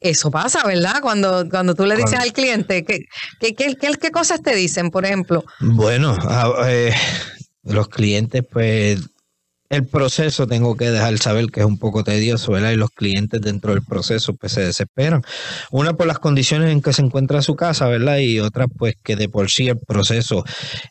eso 0.00 0.30
pasa, 0.30 0.64
¿verdad? 0.66 1.00
Cuando, 1.02 1.48
cuando 1.50 1.74
tú 1.74 1.84
le 1.86 1.96
dices 1.96 2.18
al 2.20 2.32
cliente, 2.32 2.84
¿qué, 2.84 3.00
qué, 3.40 3.54
qué, 3.54 3.74
qué- 4.00 4.10
cosas 4.10 4.40
te 4.42 4.54
dicen, 4.54 4.90
por 4.90 5.04
ejemplo? 5.04 5.44
Bueno, 5.60 6.16
a- 6.20 6.52
eh, 6.70 6.92
los 7.62 7.88
clientes, 7.88 8.42
pues, 8.50 9.00
el 9.74 9.86
proceso 9.86 10.46
tengo 10.46 10.76
que 10.76 10.90
dejar 10.90 11.18
saber 11.18 11.46
que 11.46 11.60
es 11.60 11.66
un 11.66 11.78
poco 11.78 12.04
tedioso, 12.04 12.52
¿verdad? 12.52 12.70
Y 12.72 12.76
los 12.76 12.90
clientes 12.90 13.40
dentro 13.40 13.72
del 13.72 13.82
proceso, 13.82 14.34
pues, 14.34 14.52
se 14.52 14.62
desesperan. 14.62 15.22
Una 15.70 15.94
por 15.94 16.06
las 16.06 16.18
condiciones 16.18 16.70
en 16.70 16.82
que 16.82 16.92
se 16.92 17.02
encuentra 17.02 17.42
su 17.42 17.56
casa, 17.56 17.86
¿verdad? 17.88 18.18
Y 18.18 18.40
otra, 18.40 18.68
pues, 18.68 18.94
que 19.02 19.16
de 19.16 19.28
por 19.28 19.50
sí 19.50 19.68
el 19.68 19.78
proceso 19.78 20.44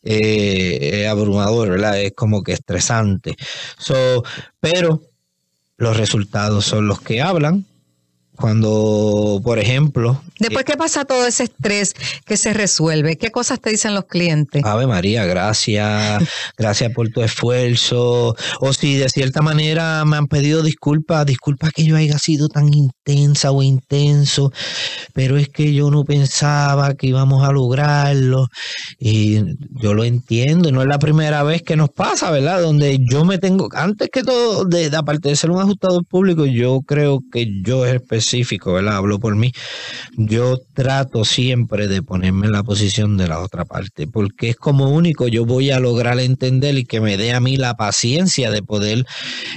eh, 0.04 1.02
es 1.04 1.08
abrumador, 1.08 1.70
¿verdad? 1.70 2.00
Es 2.00 2.14
como 2.14 2.44
que 2.44 2.54
estresante. 2.54 3.36
So, 3.78 4.24
pero 4.60 5.02
los 5.78 5.98
resultados 5.98 6.66
son 6.66 6.88
los 6.88 7.02
que 7.02 7.22
hablan. 7.22 7.66
Cuando, 8.36 9.40
por 9.44 9.60
ejemplo, 9.60 10.22
Después 10.40 10.66
que 10.66 10.76
pasa 10.76 11.06
todo 11.06 11.26
ese 11.26 11.44
estrés 11.44 11.94
que 12.26 12.36
se 12.36 12.54
resuelve, 12.54 13.16
¿qué 13.18 13.32
cosas 13.32 13.62
te 13.62 13.70
dicen 13.70 13.94
los 13.94 14.06
clientes? 14.06 14.64
Ave 14.66 14.88
María, 14.88 15.26
gracias, 15.26 16.22
gracias 16.58 16.92
por 16.94 17.10
tu 17.10 17.22
esfuerzo. 17.22 18.36
O 18.60 18.74
si 18.74 18.96
de 18.96 19.08
cierta 19.10 19.42
manera 19.42 20.04
me 20.06 20.18
han 20.18 20.28
pedido 20.28 20.62
disculpas, 20.64 21.26
disculpas 21.26 21.72
que 21.72 21.86
yo 21.86 21.96
haya 21.96 22.18
sido 22.20 22.50
tan 22.50 22.74
intensa 22.74 23.52
o 23.52 23.62
intenso, 23.64 24.52
pero 25.14 25.38
es 25.38 25.48
que 25.50 25.74
yo 25.74 25.92
no 25.92 26.04
pensaba 26.04 26.96
que 26.96 27.08
íbamos 27.08 27.48
a 27.48 27.52
lograrlo. 27.52 28.48
Y 29.00 29.40
yo 29.82 29.94
lo 29.94 30.04
entiendo, 30.04 30.72
no 30.72 30.82
es 30.82 30.88
la 30.88 31.00
primera 31.00 31.44
vez 31.44 31.62
que 31.62 31.76
nos 31.78 31.90
pasa, 31.92 32.32
¿verdad? 32.32 32.62
Donde 32.62 32.98
yo 33.10 33.24
me 33.24 33.38
tengo, 33.38 33.70
antes 33.74 34.10
que 34.12 34.24
todo, 34.24 34.66
de, 34.66 34.90
de- 34.90 34.98
aparte 34.98 35.30
de 35.30 35.36
ser 35.36 35.52
un 35.52 35.62
ajustador 35.62 36.04
público, 36.06 36.46
yo 36.46 36.82
creo 36.82 37.20
que 37.32 37.48
yo 37.64 37.86
es 37.86 38.02
específico, 38.24 38.74
¿verdad? 38.74 38.96
Hablo 38.96 39.20
por 39.20 39.36
mí 39.36 39.52
yo 40.16 40.58
trato 40.74 41.26
siempre 41.26 41.88
de 41.88 42.02
ponerme 42.02 42.46
en 42.46 42.52
la 42.52 42.64
posición 42.64 43.18
de 43.18 43.28
la 43.28 43.40
otra 43.40 43.66
parte, 43.66 44.08
porque 44.08 44.50
es 44.50 44.56
como 44.56 44.90
único 44.90 45.28
yo 45.28 45.46
voy 45.46 45.72
a 45.72 45.80
lograr 45.80 46.20
entender 46.20 46.78
y 46.78 46.86
que 46.86 47.02
me 47.02 47.18
dé 47.18 47.34
a 47.34 47.40
mí 47.40 47.58
la 47.58 47.76
paciencia 47.76 48.52
de 48.52 48.62
poder 48.62 49.06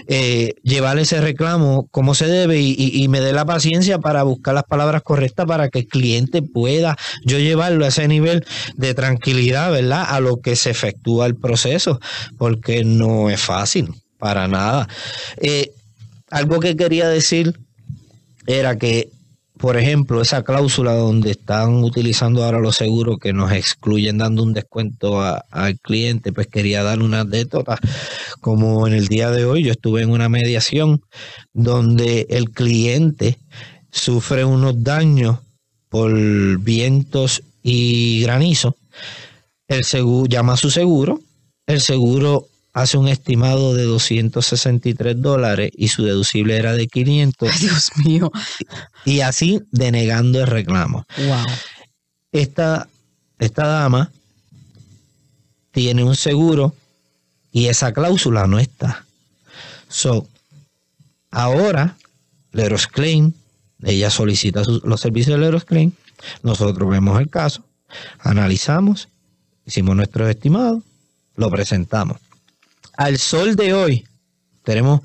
eh, 0.09 0.55
llevar 0.63 0.99
ese 0.99 1.21
reclamo 1.21 1.89
como 1.91 2.15
se 2.15 2.27
debe 2.27 2.61
y, 2.61 3.07
me 3.07 3.21
dé 3.21 3.33
la 3.33 3.45
paciencia 3.45 3.99
para 4.01 4.25
buscar 4.25 4.55
las 4.55 4.65
palabras 4.65 5.03
correctas 5.03 5.47
para 5.47 5.69
que 5.69 5.81
el 5.81 5.87
cliente 5.87 6.43
pueda 6.43 6.97
yo 7.25 7.39
llevarlo 7.39 7.85
a 7.85 7.89
ese 7.89 8.09
nivel 8.09 8.45
de 8.75 8.95
tranquilidad, 8.95 9.71
¿verdad? 9.71 10.07
A 10.09 10.19
lo 10.21 10.39
que 10.39 10.57
se 10.57 10.71
efectúa 10.71 11.27
el 11.27 11.37
proceso, 11.37 12.01
porque 12.37 12.83
no 12.85 13.31
es 13.31 13.41
fácil, 13.41 13.91
para 14.19 14.49
nada. 14.49 14.89
Eh, 15.37 15.71
algo 16.31 16.59
que 16.59 16.75
quería 16.75 17.09
decir 17.09 17.55
era 18.47 18.77
que, 18.79 19.11
por 19.59 19.77
ejemplo, 19.77 20.21
esa 20.21 20.43
cláusula 20.43 20.93
donde 20.93 21.33
están 21.33 21.83
utilizando 21.83 22.45
ahora 22.45 22.61
los 22.61 22.77
seguros 22.77 23.19
que 23.19 23.33
nos 23.33 23.53
excluyen 23.53 24.19
dando 24.19 24.43
un 24.43 24.53
descuento 24.53 25.21
al 25.21 25.79
cliente, 25.81 26.33
pues 26.33 26.47
quería 26.47 26.83
dar 26.83 27.03
una 27.03 27.21
anécdota. 27.21 27.79
Como 28.41 28.87
en 28.87 28.93
el 28.93 29.09
día 29.09 29.31
de 29.31 29.45
hoy, 29.45 29.65
yo 29.65 29.73
estuve 29.73 30.03
en 30.03 30.11
una 30.11 30.29
mediación 30.29 31.03
donde 31.53 32.27
el 32.31 32.51
cliente 32.51 33.39
sufre 33.91 34.45
unos 34.45 34.83
daños 34.83 35.39
por 35.89 36.13
vientos 36.61 37.43
y 37.63 38.23
granizo. 38.23 38.77
El 39.69 39.85
seguro 39.85 40.27
llama 40.27 40.53
a 40.53 40.57
su 40.57 40.71
seguro, 40.71 41.21
el 41.67 41.81
seguro 41.81 42.47
hace 42.77 42.99
un 42.99 43.09
estimado 43.09 43.73
de 43.75 43.85
263 43.85 45.23
dólares 45.23 45.71
y 45.75 45.89
su 45.89 46.05
deducible 46.05 46.59
era 46.59 46.75
de 46.75 46.89
500 46.89 47.49
Ay, 47.51 47.59
Dios 47.59 47.91
mío. 48.05 48.31
y 49.07 49.21
así 49.21 49.63
denegando 49.71 50.41
el 50.43 50.47
reclamo. 50.47 51.07
Wow. 51.17 51.47
Esta, 52.33 52.87
esta 53.39 53.67
dama 53.67 54.11
tiene 55.71 56.05
un 56.05 56.17
seguro 56.17 56.75
y 57.51 57.69
esa 57.69 57.93
cláusula 57.95 58.47
no 58.47 58.59
está. 58.59 59.07
So, 59.89 60.29
ahora, 61.31 61.97
Leros 62.53 62.87
Claim, 62.89 63.33
ella 63.85 64.11
solicita 64.11 64.65
sus- 64.65 64.85
los 64.85 65.01
servicios 65.01 65.39
de 65.39 65.45
Leros 65.47 65.65
Claim, 65.65 65.93
nosotros 66.43 66.91
vemos 66.91 67.19
el 67.21 67.31
caso, 67.31 67.63
analizamos, 68.19 69.09
hicimos 69.65 69.97
nuestros 69.97 70.29
estimados, 70.29 70.83
lo 71.37 71.51
presentamos. 71.51 72.19
Al 72.97 73.19
sol 73.19 73.57
de 73.57 73.75
hoy, 73.75 74.07
tenemos 74.65 75.01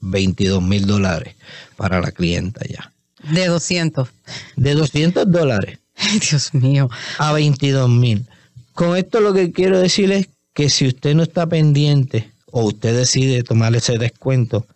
22 0.00 0.62
mil 0.62 0.86
dólares 0.86 1.34
para 1.76 2.00
la 2.00 2.10
clienta 2.12 2.64
ya. 2.68 2.92
De 3.32 3.46
200. 3.46 4.08
De 4.56 4.74
200 4.74 5.30
dólares 5.30 5.78
Dios 6.20 6.54
mío. 6.54 6.90
a 7.18 7.32
22 7.32 7.88
mil. 7.88 8.26
Con 8.72 8.96
esto 8.96 9.20
lo 9.20 9.32
que 9.32 9.52
quiero 9.52 9.78
decir 9.78 10.12
es 10.12 10.28
que 10.52 10.68
si 10.70 10.86
usted 10.86 11.14
no 11.14 11.22
está 11.22 11.46
pendiente 11.46 12.30
o 12.50 12.64
usted 12.64 12.96
decide 12.96 13.42
tomar 13.42 13.74
ese 13.74 13.98
descuento, 13.98 14.66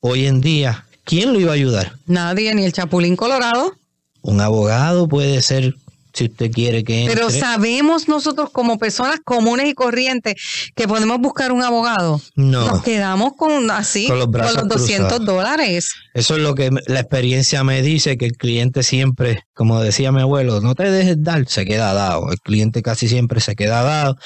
hoy 0.00 0.26
en 0.26 0.40
día, 0.40 0.86
¿quién 1.04 1.32
lo 1.32 1.40
iba 1.40 1.52
a 1.52 1.54
ayudar? 1.54 1.96
Nadie, 2.06 2.54
ni 2.54 2.64
el 2.64 2.72
Chapulín 2.72 3.16
Colorado. 3.16 3.74
Un 4.22 4.40
abogado 4.40 5.08
puede 5.08 5.40
ser, 5.42 5.76
si 6.12 6.24
usted 6.24 6.50
quiere 6.50 6.84
que 6.84 7.02
entre. 7.02 7.14
Pero 7.14 7.30
sabemos 7.30 8.08
nosotros 8.08 8.50
como 8.50 8.78
personas 8.78 9.20
comunes 9.24 9.68
y 9.68 9.74
corrientes 9.74 10.34
que 10.74 10.88
podemos 10.88 11.18
buscar 11.18 11.52
un 11.52 11.62
abogado. 11.62 12.20
No. 12.34 12.66
Nos 12.66 12.82
quedamos 12.82 13.32
con 13.36 13.70
así, 13.70 14.08
Con 14.08 14.18
los 14.18 14.30
brazos 14.30 14.68
200 14.68 15.08
cruzados. 15.08 15.26
dólares. 15.26 15.94
Eso 16.14 16.36
es 16.36 16.42
lo 16.42 16.54
que 16.54 16.70
la 16.86 17.00
experiencia 17.00 17.62
me 17.64 17.82
dice, 17.82 18.16
que 18.16 18.26
el 18.26 18.32
cliente 18.32 18.82
siempre, 18.82 19.44
como 19.54 19.80
decía 19.80 20.12
mi 20.12 20.20
abuelo, 20.20 20.60
no 20.60 20.74
te 20.74 20.90
dejes 20.90 21.22
dar, 21.22 21.46
se 21.48 21.64
queda 21.64 21.92
dado. 21.92 22.30
El 22.32 22.38
cliente 22.40 22.82
casi 22.82 23.08
siempre 23.08 23.40
se 23.40 23.54
queda 23.54 23.82
dado. 23.82 24.16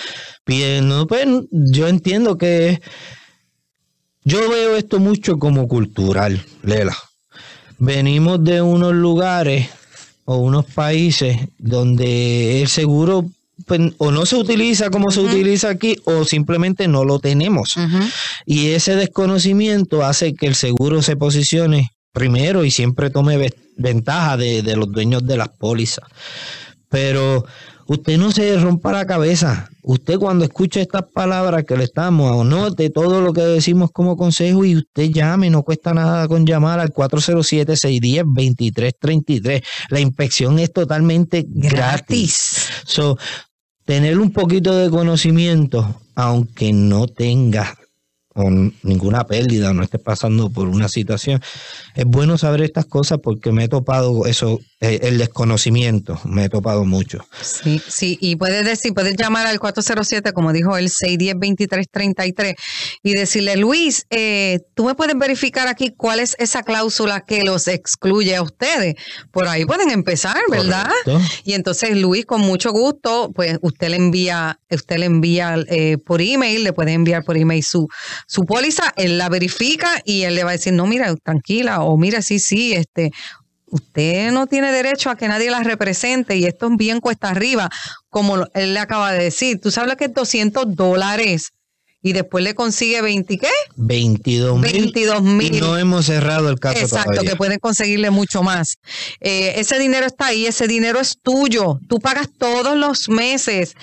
Bien, 0.47 0.89
no, 0.89 1.07
pues, 1.07 1.27
yo 1.51 1.89
entiendo 1.89 2.39
que 2.39 2.81
yo 4.25 4.49
veo 4.49 4.77
esto 4.77 5.01
mucho 5.01 5.39
como 5.39 5.67
cultural, 5.67 6.45
Lela. 6.63 6.97
Venimos 7.79 8.43
de 8.45 8.63
unos 8.63 8.93
lugares 8.93 9.69
o 10.25 10.37
unos 10.37 10.67
países 10.67 11.39
donde 11.59 12.63
el 12.63 12.69
seguro 12.69 13.25
pues, 13.67 13.81
o 13.99 14.11
no 14.11 14.25
se 14.27 14.37
utiliza 14.37 14.91
como 14.91 15.11
se 15.11 15.21
utiliza 15.21 15.69
aquí 15.69 15.97
o 16.05 16.25
simplemente 16.25 16.89
no 16.89 17.05
lo 17.05 17.19
tenemos. 17.19 17.75
Y 18.47 18.69
ese 18.71 18.97
desconocimiento 18.97 20.05
hace 20.05 20.35
que 20.35 20.47
el 20.47 20.55
seguro 20.55 21.03
se 21.03 21.17
posicione 21.17 21.91
primero 22.13 22.65
y 22.65 22.71
siempre 22.71 23.11
tome 23.11 23.37
ve- 23.37 23.55
ventaja 23.77 24.37
de, 24.37 24.63
de 24.63 24.77
los 24.77 24.91
dueños 24.91 25.27
de 25.27 25.37
las 25.37 25.49
pólizas. 25.49 26.05
Pero 26.89 27.45
usted 27.93 28.19
no 28.19 28.33
se 28.33 28.59
rompa 28.59 28.93
la 28.93 29.07
cabeza. 29.07 29.71
Usted 29.83 30.19
cuando 30.19 30.45
escucha 30.45 30.81
estas 30.81 31.05
palabras 31.13 31.65
que 31.65 31.77
le 31.77 31.85
estamos, 31.85 32.41
anote 32.41 32.91
todo 32.91 33.21
lo 33.21 33.33
que 33.33 33.43
decimos 33.43 33.91
como 33.93 34.17
consejo 34.17 34.65
y 34.65 34.77
usted 34.77 35.11
llame, 35.11 35.51
no 35.51 35.63
cuesta 35.63 35.93
nada 35.93 36.27
con 36.29 36.47
llamar 36.47 36.79
al 36.81 36.93
407-610-2333. 36.93 39.63
La 39.91 40.01
inspección 40.01 40.59
es 40.59 40.73
totalmente 40.73 41.45
gratis. 41.49 41.73
Gratis. 41.73 42.69
So, 42.85 43.19
tener 43.85 44.19
un 44.19 44.33
poquito 44.33 44.75
de 44.77 44.91
conocimiento, 44.91 46.01
aunque 46.15 46.73
no 46.73 47.09
tenga 47.09 47.75
o 48.35 48.51
ninguna 48.83 49.25
pérdida, 49.25 49.73
no 49.73 49.83
estés 49.83 50.01
pasando 50.01 50.51
por 50.51 50.69
una 50.69 50.89
situación, 50.89 51.41
es 51.95 52.05
bueno 52.07 52.39
saber 52.39 52.63
estas 52.63 52.87
cosas 52.87 53.19
porque 53.23 53.53
me 53.53 53.65
he 53.65 53.69
topado 53.69 54.27
eso, 54.27 54.61
el 54.83 55.19
desconocimiento, 55.19 56.21
me 56.25 56.45
he 56.45 56.49
topado 56.49 56.85
mucho. 56.85 57.25
Sí, 57.41 57.81
sí, 57.87 58.19
y 58.21 58.37
puedes 58.37 58.65
decir, 58.65 58.93
puedes 58.95 59.17
llamar 59.17 59.47
al 59.47 59.61
407, 59.61 60.33
como 60.33 60.53
dijo 60.53 60.77
el 60.77 60.91
610-2333, 60.91 62.55
y 63.03 63.15
decirle, 63.15 63.57
Luis, 63.57 64.07
eh, 64.11 64.61
tú 64.75 64.85
me 64.85 64.95
puedes 64.95 65.17
verificar 65.17 65.69
aquí 65.69 65.91
cuál 65.97 66.21
es 66.21 66.35
esa 66.39 66.63
cláusula 66.63 67.21
que 67.21 67.45
los 67.45 67.69
excluye 67.69 68.37
a 68.37 68.43
ustedes. 68.43 68.95
Por 69.31 69.47
ahí 69.47 69.65
pueden 69.65 69.91
empezar, 69.91 70.39
¿verdad? 70.51 70.91
Y 71.45 71.55
entonces 71.55 71.97
Luis, 71.97 72.27
con 72.27 72.41
mucho 72.41 72.73
gusto, 72.73 73.31
pues 73.35 73.59
usted 73.63 73.91
le 73.91 73.97
envía, 73.97 74.59
usted 74.71 74.99
le 74.99 75.07
envía 75.07 75.57
eh, 75.69 75.99
por 75.99 76.21
email, 76.21 76.65
le 76.65 76.73
puede 76.73 76.93
enviar 76.93 77.25
por 77.25 77.37
email 77.37 77.63
su 77.63 77.89
su 78.27 78.45
póliza, 78.45 78.93
él 78.97 79.19
la 79.19 79.29
verifica 79.29 80.01
y 80.05 80.23
él 80.23 80.35
le 80.35 80.45
va 80.45 80.51
a 80.51 80.53
decir, 80.53 80.73
no, 80.73 80.87
mira, 80.87 81.15
tranquila, 81.17 81.83
o 81.83 81.97
mira, 81.97 82.23
sí, 82.23 82.39
sí, 82.39 82.73
este, 82.73 83.11
usted 83.73 84.31
no 84.33 84.47
tiene 84.47 84.71
derecho 84.71 85.11
a 85.11 85.17
que 85.17 85.29
nadie 85.29 85.51
la 85.51 85.63
represente 85.63 86.37
y 86.37 86.45
esto 86.45 86.69
es 86.71 86.77
bien 86.77 87.01
cuesta 87.01 87.31
arriba, 87.31 87.71
como 88.09 88.47
él 88.55 88.75
le 88.75 88.81
acaba 88.81 89.13
de 89.13 89.25
decir. 89.25 89.61
Tú 89.61 89.71
sabes 89.71 89.97
que 89.97 90.05
es 90.05 90.15
200 90.15 90.77
dólares 90.77 91.53
y 92.03 92.13
después 92.13 92.45
le 92.45 92.55
consigue 92.55 93.01
20, 93.01 93.39
¿qué? 93.39 93.49
22 93.77 94.61
mil. 94.61 94.73
22 94.73 95.23
mil. 95.23 95.55
Y 95.55 95.61
no 95.61 95.79
hemos 95.79 96.07
cerrado 96.07 96.51
el 96.51 96.59
caso 96.59 96.79
Exacto, 96.79 97.23
que 97.23 97.37
pueden 97.37 97.59
conseguirle 97.59 98.11
mucho 98.11 98.43
más. 98.43 98.77
Eh, 99.21 99.55
ese 99.57 99.79
dinero 99.79 100.07
está 100.07 100.27
ahí, 100.27 100.47
ese 100.47 100.67
dinero 100.67 101.01
es 101.01 101.17
tuyo. 101.23 101.81
Tú 101.89 101.99
pagas 101.99 102.29
todos 102.37 102.77
los 102.77 103.09
meses 103.09 103.75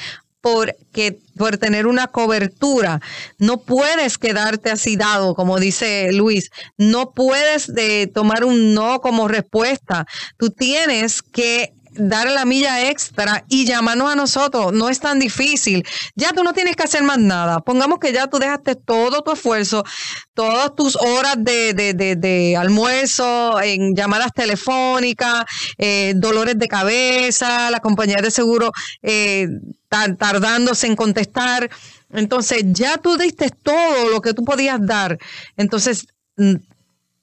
porque 0.41 1.19
por 1.39 1.58
tener 1.58 1.88
una 1.88 2.08
cobertura. 2.08 3.00
No 3.38 3.62
puedes 3.62 4.17
quedarte 4.17 4.69
así 4.69 4.98
dado, 4.98 5.36
como 5.36 5.58
dice 5.58 6.12
Luis. 6.12 6.51
No 6.77 7.12
puedes 7.12 7.74
de 7.74 8.12
tomar 8.13 8.43
un 8.43 8.74
no 8.74 9.00
como 9.00 9.29
respuesta. 9.29 10.05
Tú 10.38 10.50
tienes 10.50 11.22
que 11.22 11.74
dar 11.93 12.29
la 12.29 12.43
milla 12.43 12.89
extra 12.89 13.46
y 13.48 13.65
llamarnos 13.65 14.12
a 14.12 14.15
nosotros. 14.15 14.74
No 14.74 14.89
es 14.89 15.00
tan 15.00 15.17
difícil. 15.17 15.86
Ya 16.15 16.34
tú 16.34 16.43
no 16.43 16.51
tienes 16.51 16.75
que 16.75 16.84
hacer 16.84 17.03
más 17.03 17.19
nada. 17.19 17.62
Pongamos 17.62 18.00
que 18.00 18.12
ya 18.12 18.27
tú 18.27 18.38
dejaste 18.38 18.75
todo 18.75 19.22
tu 19.22 19.31
esfuerzo, 19.31 19.86
todas 20.34 20.75
tus 20.75 20.98
horas 20.98 21.36
de, 21.38 21.74
de, 21.74 22.58
almuerzo, 22.58 23.62
en 23.62 23.96
llamadas 23.96 24.34
telefónicas, 24.34 25.46
eh, 25.77 26.13
dolores 26.17 26.60
de 26.60 26.67
cabeza, 26.67 27.72
la 27.72 27.79
compañía 27.79 28.17
de 28.22 28.29
seguro 28.29 28.72
eh, 29.01 29.48
tardándose 29.89 30.88
en 30.88 30.96
contestar. 30.96 31.69
Entonces 32.12 32.63
ya 32.67 32.98
tú 32.98 33.17
diste 33.17 33.50
todo 33.50 34.10
lo 34.10 34.22
que 34.22 34.34
tú 34.34 34.43
podías 34.46 34.79
dar. 34.86 35.17
Entonces 35.58 36.08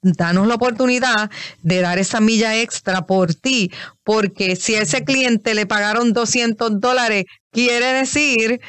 danos 0.01 0.47
la 0.47 0.55
oportunidad 0.55 1.29
de 1.63 1.81
dar 1.81 1.97
esa 1.97 2.19
milla 2.19 2.55
extra 2.61 3.05
por 3.05 3.33
ti, 3.33 3.71
porque 4.03 4.55
si 4.55 4.75
a 4.75 4.81
ese 4.81 5.03
cliente 5.03 5.55
le 5.55 5.65
pagaron 5.65 6.13
200 6.13 6.79
dólares, 6.79 7.25
quiere 7.51 7.93
decir 7.93 8.61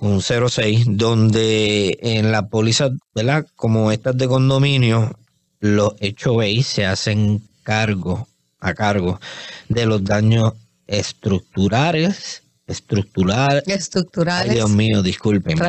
un 0.00 0.22
06, 0.22 0.86
donde 0.88 1.98
en 2.00 2.32
la 2.32 2.48
póliza, 2.48 2.88
¿verdad? 3.14 3.46
Como 3.54 3.92
estas 3.92 4.16
de 4.16 4.26
condominio, 4.26 5.14
los 5.60 5.94
HOA 6.00 6.62
se 6.62 6.86
hacen 6.86 7.42
cargo, 7.62 8.26
a 8.58 8.74
cargo 8.74 9.20
de 9.68 9.86
los 9.86 10.04
daños 10.04 10.54
estructurales 10.86 12.42
estructural. 12.70 13.62
Estructurales. 13.66 14.54
Dios 14.54 14.70
mío, 14.70 15.02
disculpen. 15.02 15.58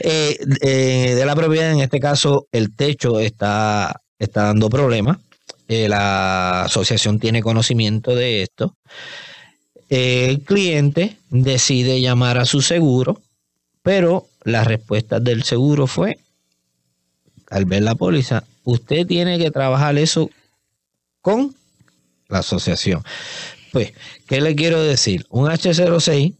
Eh, 0.00 0.38
eh, 0.60 1.14
de 1.14 1.24
la 1.24 1.34
propiedad, 1.34 1.70
en 1.72 1.80
este 1.80 2.00
caso, 2.00 2.46
el 2.52 2.74
techo 2.74 3.20
está, 3.20 4.02
está 4.18 4.44
dando 4.44 4.68
problemas. 4.68 5.18
Eh, 5.68 5.88
la 5.88 6.62
asociación 6.62 7.18
tiene 7.18 7.42
conocimiento 7.42 8.14
de 8.14 8.42
esto. 8.42 8.74
el 9.88 10.42
cliente 10.42 11.16
decide 11.30 12.00
llamar 12.00 12.38
a 12.38 12.44
su 12.44 12.60
seguro, 12.60 13.20
pero 13.82 14.26
la 14.42 14.64
respuesta 14.64 15.20
del 15.20 15.44
seguro 15.44 15.86
fue, 15.86 16.18
al 17.50 17.64
ver 17.64 17.82
la 17.82 17.94
póliza, 17.94 18.44
usted 18.64 19.06
tiene 19.06 19.38
que 19.38 19.50
trabajar 19.50 19.96
eso 19.98 20.30
con 21.20 21.54
la 22.28 22.40
asociación. 22.40 23.02
Pues, 23.72 23.92
¿qué 24.26 24.40
le 24.40 24.54
quiero 24.54 24.82
decir? 24.82 25.26
Un 25.30 25.46
H06, 25.48 26.34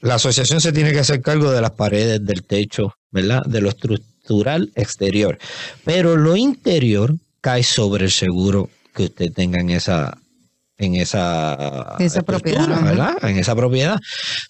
la 0.00 0.16
asociación 0.16 0.60
se 0.60 0.72
tiene 0.72 0.92
que 0.92 1.00
hacer 1.00 1.22
cargo 1.22 1.50
de 1.50 1.60
las 1.60 1.72
paredes, 1.72 2.24
del 2.24 2.42
techo, 2.44 2.94
¿verdad? 3.10 3.42
De 3.44 3.60
lo 3.60 3.68
estructural 3.68 4.70
exterior. 4.74 5.38
Pero 5.84 6.16
lo 6.16 6.36
interior 6.36 7.16
cae 7.40 7.62
sobre 7.62 8.06
el 8.06 8.10
seguro 8.10 8.70
que 8.94 9.04
usted 9.04 9.32
tenga 9.32 9.60
en 9.60 9.70
esa 9.70 10.18
en 10.78 10.96
esa, 10.96 11.96
propiedad, 12.26 12.82
¿verdad? 12.82 13.16
En 13.22 13.38
esa 13.38 13.54
propiedad. 13.54 13.98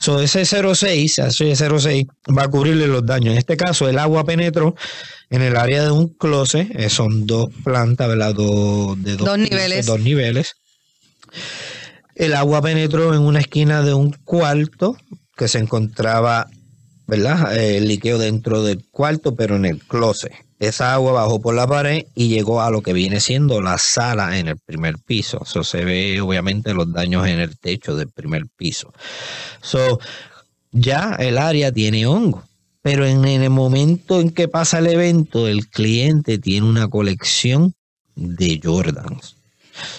So, 0.01 0.21
ese 0.21 0.45
06, 0.45 1.19
ese 1.19 1.55
06 1.55 2.07
va 2.37 2.45
a 2.45 2.49
cubrirle 2.49 2.87
los 2.87 3.05
daños. 3.05 3.33
En 3.33 3.39
este 3.39 3.57
caso, 3.57 3.89
el 3.89 3.99
agua 3.99 4.25
penetró 4.25 4.75
en 5.31 5.43
el 5.43 5.57
área 5.57 5.85
de 5.85 5.91
un 5.91 6.09
closet, 6.09 6.69
eh, 6.75 6.89
son 6.89 7.27
dos 7.27 7.49
plantas, 7.63 8.09
¿verdad? 8.09 8.35
de 8.35 9.17
dos, 9.17 9.39
niveles. 9.39 9.87
Dos 9.87 10.01
niveles. 10.01 10.55
El 12.15 12.35
agua 12.35 12.63
penetró 12.63 13.15
en 13.15 13.21
una 13.21 13.41
esquina 13.41 13.83
de 13.83 13.93
un 13.93 14.13
cuarto 14.13 14.97
que 15.37 15.49
se 15.49 15.59
encontraba, 15.59 16.47
¿verdad? 17.07 17.57
El 17.57 17.89
liqueo 17.89 18.19
dentro 18.19 18.63
del 18.63 18.85
cuarto, 18.91 19.35
pero 19.35 19.57
en 19.57 19.65
el 19.65 19.81
closet. 19.81 20.33
Esa 20.67 20.95
agua 20.95 21.13
bajó 21.13 21.41
por 21.41 21.55
la 21.55 21.67
pared 21.67 22.07
y 22.15 22.29
llegó 22.29 22.63
a 22.63 22.71
lo 22.71 22.83
que 22.83 22.93
viene 22.93 23.21
siendo 23.21 23.61
la 23.61 23.79
sala 23.79 24.39
en 24.39 24.49
el 24.49 24.59
primer 24.59 24.99
piso. 24.99 25.45
Se 25.45 25.85
ve 25.85 26.21
obviamente 26.21 26.75
los 26.75 26.93
daños 26.93 27.27
en 27.27 27.41
el 27.41 27.59
techo 27.59 27.97
del 27.97 28.09
primer 28.09 28.47
piso. 28.57 28.93
So, 29.63 29.99
ya 30.73 31.17
el 31.19 31.39
área 31.39 31.73
tiene 31.73 32.07
hongo. 32.07 32.45
Pero 32.83 33.07
en, 33.07 33.25
el 33.25 33.49
momento 33.49 34.21
en 34.21 34.29
que 34.31 34.47
pasa 34.47 34.79
el 34.79 34.89
evento, 34.89 35.49
el 35.49 35.69
cliente 35.69 36.39
tiene 36.39 36.67
una 36.67 36.89
colección 36.89 37.73
de 38.15 38.61
Jordans. 38.63 39.37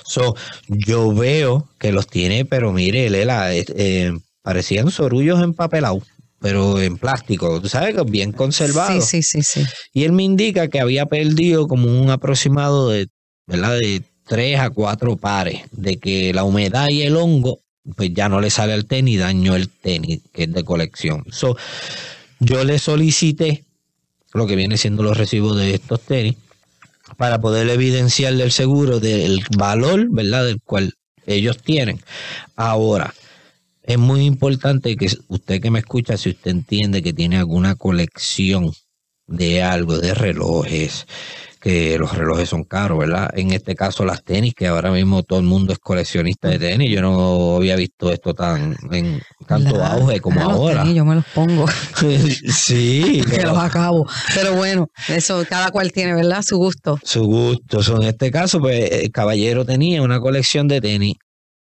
So, 0.06 0.36
yo 0.68 1.12
veo 1.12 1.68
que 1.80 1.92
los 1.92 2.06
tiene, 2.06 2.46
pero 2.46 2.72
mire, 2.72 3.10
Lela, 3.10 3.56
eh, 3.56 3.66
eh, 3.76 4.16
parecían 4.44 4.92
sorullos 4.92 5.42
empapelados, 5.42 6.04
pero 6.46 6.80
en 6.80 6.96
plástico, 7.00 7.60
tú 7.60 7.68
sabes 7.68 7.96
que 7.96 8.04
bien 8.04 8.32
conservado. 8.32 9.02
Sí, 9.02 9.24
sí, 9.24 9.42
sí, 9.42 9.42
sí. 9.42 9.68
Y 9.94 10.04
él 10.04 10.12
me 10.12 10.22
indica 10.22 10.68
que 10.68 10.80
había 10.80 11.08
perdido 11.08 11.68
como 11.68 11.88
un 11.88 12.12
aproximado 12.12 12.92
de, 12.92 13.08
¿verdad? 13.48 13.80
De 13.80 14.04
tres 14.28 14.60
a 14.60 14.70
cuatro 14.70 15.18
pares, 15.18 15.64
de 15.72 15.98
que 15.98 16.36
la 16.36 16.44
humedad 16.44 16.90
y 16.90 17.02
el 17.02 17.18
hongo, 17.18 17.62
pues 17.96 18.14
ya 18.14 18.30
no 18.30 18.42
le 18.42 18.52
sale 18.52 18.74
al 18.74 18.86
tenis, 18.86 19.22
dañó 19.22 19.56
el 19.56 19.70
tenis, 19.70 20.20
que 20.32 20.44
es 20.44 20.54
de 20.54 20.64
colección. 20.64 21.26
So, 21.32 21.58
yo 22.40 22.64
le 22.64 22.78
solicité 22.78 23.64
lo 24.32 24.46
que 24.46 24.56
viene 24.56 24.78
siendo 24.78 25.02
los 25.02 25.18
recibos 25.18 25.58
de 25.58 25.74
estos 25.74 26.02
tenis 26.02 26.36
para 27.18 27.42
poder 27.42 27.68
evidenciarle 27.70 28.44
el 28.44 28.52
seguro 28.52 29.00
del 29.00 29.44
valor, 29.58 30.10
¿verdad? 30.12 30.46
Del 30.46 30.62
cual 30.62 30.94
ellos 31.26 31.58
tienen. 31.58 32.00
Ahora, 32.56 33.16
es 33.88 33.98
muy 34.00 34.26
importante 34.26 34.96
que 34.96 35.08
usted 35.28 35.62
que 35.62 35.72
me 35.72 35.80
escucha, 35.80 36.18
si 36.18 36.30
usted 36.30 36.52
entiende 36.52 37.04
que 37.04 37.14
tiene 37.14 37.38
alguna 37.38 37.76
colección 37.76 38.72
de 39.28 39.62
algo, 39.62 39.98
de 40.00 40.14
relojes, 40.14 41.06
que 41.62 41.98
los 41.98 42.16
relojes 42.16 42.50
son 42.50 42.64
caros, 42.64 42.98
¿verdad? 43.00 43.30
En 43.36 43.52
este 43.52 43.76
caso 43.76 44.06
las 44.06 44.24
tenis, 44.24 44.54
que 44.56 44.68
ahora 44.68 44.92
mismo 44.92 45.24
todo 45.24 45.40
el 45.40 45.46
mundo 45.46 45.74
es 45.74 45.80
coleccionista 45.80 46.48
de 46.48 46.60
tenis. 46.60 46.92
Yo 46.92 47.02
no 47.02 47.56
había 47.56 47.76
visto 47.76 48.12
esto 48.12 48.34
tan 48.34 48.76
en 48.92 49.22
tanto 49.48 49.84
auge 49.84 50.20
como 50.20 50.42
ahora. 50.42 50.86
yo 50.86 51.06
me 51.06 51.16
los 51.16 51.26
pongo. 51.34 51.66
sí. 52.54 53.24
que 53.30 53.44
los 53.44 53.58
acabo. 53.58 54.08
Pero 54.36 54.54
bueno, 54.54 54.88
eso 55.10 55.44
cada 55.48 55.70
cual 55.72 55.92
tiene, 55.92 56.14
¿verdad? 56.14 56.44
Su 56.44 56.58
gusto. 56.58 57.00
Su 57.04 57.24
gusto. 57.24 57.82
en 58.00 58.08
este 58.10 58.30
caso, 58.30 58.60
pues 58.60 58.92
el 58.92 59.12
caballero 59.12 59.66
tenía 59.66 60.02
una 60.02 60.20
colección 60.20 60.68
de 60.68 60.82
tenis 60.82 61.16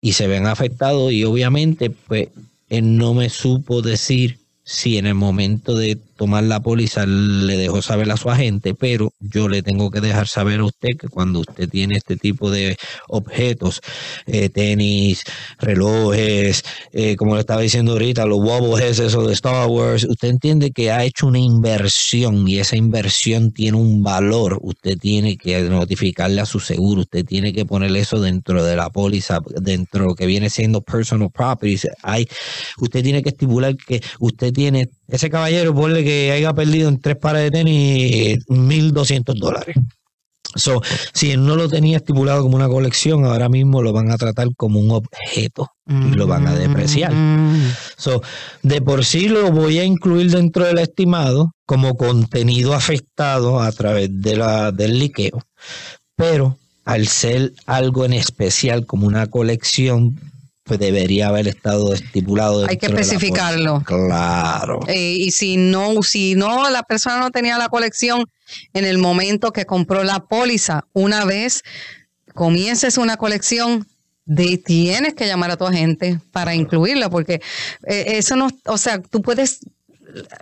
y 0.00 0.12
se 0.12 0.26
ven 0.26 0.46
afectados 0.46 1.12
y 1.12 1.24
obviamente, 1.24 1.90
pues 1.90 2.28
él 2.68 2.96
no 2.96 3.14
me 3.14 3.28
supo 3.28 3.82
decir 3.82 4.38
si 4.64 4.98
en 4.98 5.06
el 5.06 5.14
momento 5.14 5.74
de 5.76 5.98
tomar 6.18 6.42
la 6.42 6.60
póliza 6.60 7.06
le 7.06 7.56
dejó 7.56 7.80
saber 7.80 8.10
a 8.10 8.16
su 8.16 8.28
agente, 8.28 8.74
pero 8.74 9.12
yo 9.20 9.48
le 9.48 9.62
tengo 9.62 9.90
que 9.90 10.00
dejar 10.00 10.26
saber 10.26 10.60
a 10.60 10.64
usted 10.64 10.88
que 10.98 11.08
cuando 11.08 11.40
usted 11.40 11.68
tiene 11.68 11.96
este 11.96 12.16
tipo 12.16 12.50
de 12.50 12.76
objetos, 13.06 13.80
eh, 14.26 14.48
tenis, 14.48 15.22
relojes, 15.58 16.64
eh, 16.92 17.14
como 17.16 17.34
le 17.34 17.40
estaba 17.40 17.62
diciendo 17.62 17.92
ahorita, 17.92 18.26
los 18.26 18.40
wobbles 18.40 18.98
esos 18.98 19.28
de 19.28 19.32
Star 19.32 19.68
Wars, 19.68 20.04
usted 20.04 20.28
entiende 20.28 20.72
que 20.72 20.90
ha 20.90 21.04
hecho 21.04 21.28
una 21.28 21.38
inversión 21.38 22.48
y 22.48 22.58
esa 22.58 22.76
inversión 22.76 23.52
tiene 23.52 23.78
un 23.78 24.02
valor, 24.02 24.58
usted 24.62 24.98
tiene 24.98 25.36
que 25.36 25.62
notificarle 25.62 26.40
a 26.40 26.46
su 26.46 26.58
seguro, 26.58 27.02
usted 27.02 27.24
tiene 27.24 27.52
que 27.52 27.64
poner 27.64 27.94
eso 27.96 28.20
dentro 28.20 28.64
de 28.64 28.74
la 28.74 28.90
póliza, 28.90 29.38
dentro 29.60 30.16
que 30.16 30.26
viene 30.26 30.50
siendo 30.50 30.80
personal 30.80 31.30
properties, 31.30 31.86
hay, 32.02 32.26
usted 32.78 33.04
tiene 33.04 33.22
que 33.22 33.28
estipular 33.28 33.76
que 33.76 34.02
usted 34.18 34.52
tiene 34.52 34.88
ese 35.08 35.30
caballero, 35.30 35.74
ponle 35.74 36.04
que 36.08 36.32
haya 36.32 36.54
perdido 36.54 36.88
en 36.88 36.98
tres 36.98 37.16
pares 37.16 37.42
de 37.42 37.50
tenis 37.50 38.38
1.200 38.46 39.34
dólares. 39.38 39.76
So, 40.54 40.80
si 41.12 41.32
él 41.32 41.44
no 41.44 41.54
lo 41.54 41.68
tenía 41.68 41.98
estipulado 41.98 42.42
como 42.42 42.56
una 42.56 42.66
colección, 42.66 43.26
ahora 43.26 43.50
mismo 43.50 43.82
lo 43.82 43.92
van 43.92 44.10
a 44.10 44.16
tratar 44.16 44.48
como 44.56 44.80
un 44.80 44.90
objeto 44.90 45.70
y 45.86 46.14
lo 46.14 46.26
van 46.26 46.46
a 46.46 46.54
depreciar. 46.54 47.12
Mm. 47.12 47.74
So, 47.98 48.22
de 48.62 48.80
por 48.80 49.04
sí 49.04 49.28
lo 49.28 49.52
voy 49.52 49.80
a 49.80 49.84
incluir 49.84 50.30
dentro 50.30 50.64
del 50.64 50.78
estimado 50.78 51.52
como 51.66 51.98
contenido 51.98 52.72
afectado 52.72 53.60
a 53.60 53.70
través 53.72 54.08
de 54.22 54.36
la, 54.36 54.72
del 54.72 54.98
liqueo, 54.98 55.42
pero 56.16 56.56
al 56.86 57.06
ser 57.06 57.52
algo 57.66 58.06
en 58.06 58.14
especial 58.14 58.86
como 58.86 59.06
una 59.06 59.26
colección, 59.26 60.18
pues 60.68 60.78
debería 60.78 61.28
haber 61.28 61.48
estado 61.48 61.92
estipulado. 61.92 62.66
Hay 62.68 62.76
que 62.76 62.86
especificarlo. 62.86 63.82
Claro. 63.84 64.80
Eh, 64.86 65.16
y 65.18 65.30
si 65.32 65.56
no, 65.56 66.02
si 66.02 66.34
no, 66.34 66.70
la 66.70 66.82
persona 66.82 67.18
no 67.18 67.30
tenía 67.30 67.58
la 67.58 67.68
colección 67.68 68.26
en 68.74 68.84
el 68.84 68.98
momento 68.98 69.52
que 69.52 69.66
compró 69.66 70.04
la 70.04 70.20
póliza, 70.20 70.84
una 70.92 71.24
vez 71.24 71.64
comiences 72.34 72.98
una 72.98 73.16
colección, 73.16 73.86
de, 74.24 74.58
tienes 74.58 75.14
que 75.14 75.26
llamar 75.26 75.50
a 75.50 75.56
tu 75.56 75.64
agente 75.64 76.20
para 76.32 76.54
incluirla, 76.54 77.08
porque 77.08 77.40
eh, 77.86 78.04
eso 78.08 78.36
no, 78.36 78.48
o 78.66 78.76
sea, 78.76 79.00
tú 79.00 79.22
puedes 79.22 79.60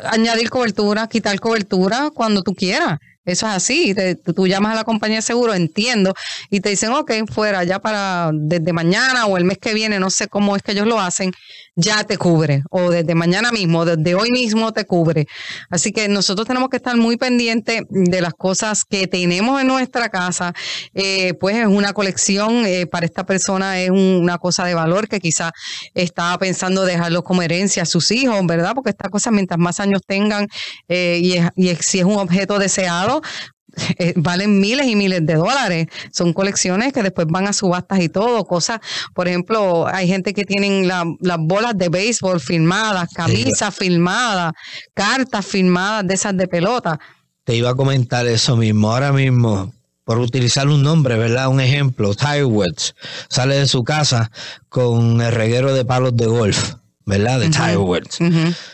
añadir 0.04 0.50
cobertura, 0.50 1.06
quitar 1.06 1.38
cobertura 1.38 2.10
cuando 2.12 2.42
tú 2.42 2.52
quieras. 2.54 2.98
Eso 3.26 3.46
es 3.48 3.52
así. 3.52 3.94
Te- 3.94 4.14
tú, 4.14 4.46
llamas 4.46 4.72
a 4.72 4.76
la 4.76 4.84
compañía 4.84 5.16
de 5.16 5.22
seguro, 5.22 5.52
entiendo, 5.52 6.14
y 6.48 6.60
te 6.60 6.70
dicen, 6.70 6.92
ok, 6.92 7.12
fuera, 7.30 7.64
ya 7.64 7.80
para 7.80 8.30
desde 8.32 8.72
mañana 8.72 9.26
o 9.26 9.36
el 9.36 9.44
mes 9.44 9.58
que 9.58 9.74
viene, 9.74 9.98
no 10.00 10.08
sé 10.10 10.28
cómo 10.28 10.56
es 10.56 10.62
que 10.62 10.72
ellos 10.72 10.86
lo 10.86 10.98
hacen, 11.00 11.32
ya 11.76 12.04
te 12.04 12.16
cubre. 12.16 12.62
O 12.70 12.90
desde 12.90 13.14
mañana 13.14 13.52
mismo, 13.52 13.84
desde 13.84 14.14
hoy 14.14 14.30
mismo 14.30 14.72
te 14.72 14.86
cubre. 14.86 15.26
Así 15.70 15.92
que 15.92 16.08
nosotros 16.08 16.46
tenemos 16.48 16.70
que 16.70 16.78
estar 16.78 16.96
muy 16.96 17.16
pendientes 17.16 17.82
de 17.90 18.20
las 18.20 18.32
cosas 18.34 18.84
que 18.84 19.06
tenemos 19.06 19.60
en 19.60 19.68
nuestra 19.68 20.08
casa. 20.08 20.54
Eh, 20.94 21.34
pues 21.38 21.56
es 21.56 21.66
una 21.66 21.92
colección, 21.92 22.64
eh, 22.66 22.86
para 22.86 23.06
esta 23.06 23.24
persona 23.26 23.78
es 23.80 23.90
un- 23.90 24.18
una 24.22 24.38
cosa 24.38 24.64
de 24.64 24.74
valor 24.74 25.06
que 25.08 25.20
quizá 25.20 25.52
estaba 25.94 26.38
pensando 26.38 26.84
dejarlo 26.84 27.22
como 27.22 27.42
herencia 27.42 27.82
a 27.82 27.86
sus 27.86 28.10
hijos, 28.10 28.40
¿verdad? 28.46 28.72
Porque 28.74 28.90
esta 28.90 29.08
cosa, 29.10 29.30
mientras 29.30 29.58
más 29.58 29.78
años 29.80 30.00
tengan 30.06 30.48
eh, 30.88 31.20
y, 31.22 31.34
es- 31.34 31.50
y 31.56 31.74
si 31.82 31.98
es 31.98 32.04
un 32.04 32.16
objeto 32.16 32.58
deseado, 32.58 33.20
eh, 33.98 34.12
valen 34.16 34.58
miles 34.60 34.86
y 34.86 34.96
miles 34.96 35.24
de 35.24 35.34
dólares. 35.34 35.86
Son 36.12 36.32
colecciones 36.32 36.92
que 36.92 37.02
después 37.02 37.26
van 37.28 37.46
a 37.46 37.52
subastas 37.52 38.00
y 38.00 38.08
todo. 38.08 38.44
Cosas, 38.44 38.80
por 39.14 39.28
ejemplo, 39.28 39.86
hay 39.86 40.08
gente 40.08 40.32
que 40.34 40.44
tienen 40.44 40.88
la- 40.88 41.04
las 41.20 41.38
bolas 41.38 41.76
de 41.76 41.88
béisbol 41.88 42.40
firmadas, 42.40 43.08
camisas 43.14 43.74
firmadas, 43.74 44.52
cartas 44.94 45.44
firmadas 45.46 46.06
de 46.06 46.14
esas 46.14 46.36
de 46.36 46.48
pelota. 46.48 46.98
Te 47.44 47.54
iba 47.54 47.70
a 47.70 47.74
comentar 47.74 48.26
eso 48.26 48.56
mismo. 48.56 48.92
Ahora 48.92 49.12
mismo, 49.12 49.72
por 50.04 50.18
utilizar 50.18 50.68
un 50.68 50.82
nombre, 50.82 51.16
¿verdad? 51.16 51.48
Un 51.48 51.60
ejemplo, 51.60 52.14
Tiger 52.14 52.44
Woods 52.46 52.94
sale 53.28 53.56
de 53.56 53.66
su 53.68 53.84
casa 53.84 54.30
con 54.68 55.20
el 55.20 55.32
reguero 55.32 55.72
de 55.74 55.84
palos 55.84 56.16
de 56.16 56.26
golf, 56.26 56.74
¿verdad? 57.04 57.40
De 57.40 57.48
Tiger 57.50 57.78
Woods. 57.78 58.18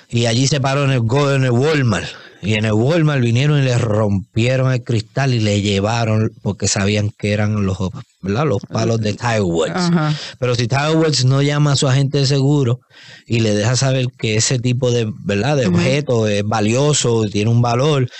Y 0.08 0.26
allí 0.26 0.46
se 0.46 0.60
paró 0.60 0.84
en 0.84 0.90
el, 0.90 1.02
en 1.34 1.44
el 1.44 1.50
Walmart. 1.50 2.08
Y 2.42 2.54
en 2.54 2.64
el 2.64 2.72
Walmart 2.72 3.22
vinieron 3.22 3.60
y 3.60 3.62
le 3.62 3.78
rompieron 3.78 4.72
el 4.72 4.82
cristal 4.82 5.32
y 5.32 5.38
le 5.38 5.62
llevaron 5.62 6.32
porque 6.42 6.66
sabían 6.66 7.10
que 7.10 7.32
eran 7.32 7.64
los, 7.64 7.78
¿verdad? 8.20 8.46
los 8.46 8.62
palos 8.62 9.00
de 9.00 9.12
Tiger 9.12 9.42
Woods. 9.42 9.70
Ajá. 9.72 10.12
Pero 10.40 10.56
si 10.56 10.66
Tiger 10.66 10.96
Woods 10.96 11.24
no 11.24 11.40
llama 11.40 11.72
a 11.72 11.76
su 11.76 11.86
agente 11.86 12.18
de 12.18 12.26
seguro 12.26 12.80
y 13.26 13.40
le 13.40 13.54
deja 13.54 13.76
saber 13.76 14.08
que 14.18 14.36
ese 14.36 14.58
tipo 14.58 14.90
de, 14.90 15.08
¿verdad? 15.24 15.56
de 15.56 15.68
objeto 15.68 16.26
es 16.26 16.42
valioso, 16.42 17.22
tiene 17.30 17.48
un 17.48 17.62
valor, 17.62 18.10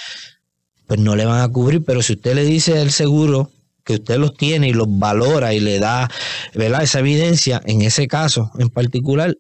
pues 0.87 1.01
no 1.01 1.17
le 1.17 1.25
van 1.25 1.41
a 1.41 1.49
cubrir. 1.49 1.85
Pero 1.85 2.01
si 2.01 2.13
usted 2.13 2.37
le 2.37 2.45
dice 2.45 2.79
al 2.79 2.93
seguro 2.93 3.51
que 3.85 3.95
usted 3.95 4.19
los 4.19 4.37
tiene 4.37 4.69
y 4.69 4.73
los 4.73 4.87
valora 4.89 5.53
y 5.53 5.59
le 5.59 5.81
da 5.81 6.09
¿verdad? 6.55 6.85
esa 6.85 7.01
evidencia, 7.01 7.61
en 7.65 7.83
ese 7.83 8.07
caso 8.07 8.53
en 8.59 8.69
particular, 8.69 9.35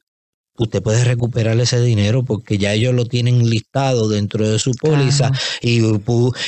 usted 0.58 0.82
puede 0.82 1.04
recuperar 1.04 1.58
ese 1.60 1.80
dinero 1.80 2.24
porque 2.24 2.58
ya 2.58 2.72
ellos 2.74 2.94
lo 2.94 3.06
tienen 3.06 3.48
listado 3.48 4.08
dentro 4.08 4.48
de 4.48 4.58
su 4.58 4.72
póliza 4.72 5.30
Claro. 5.30 6.00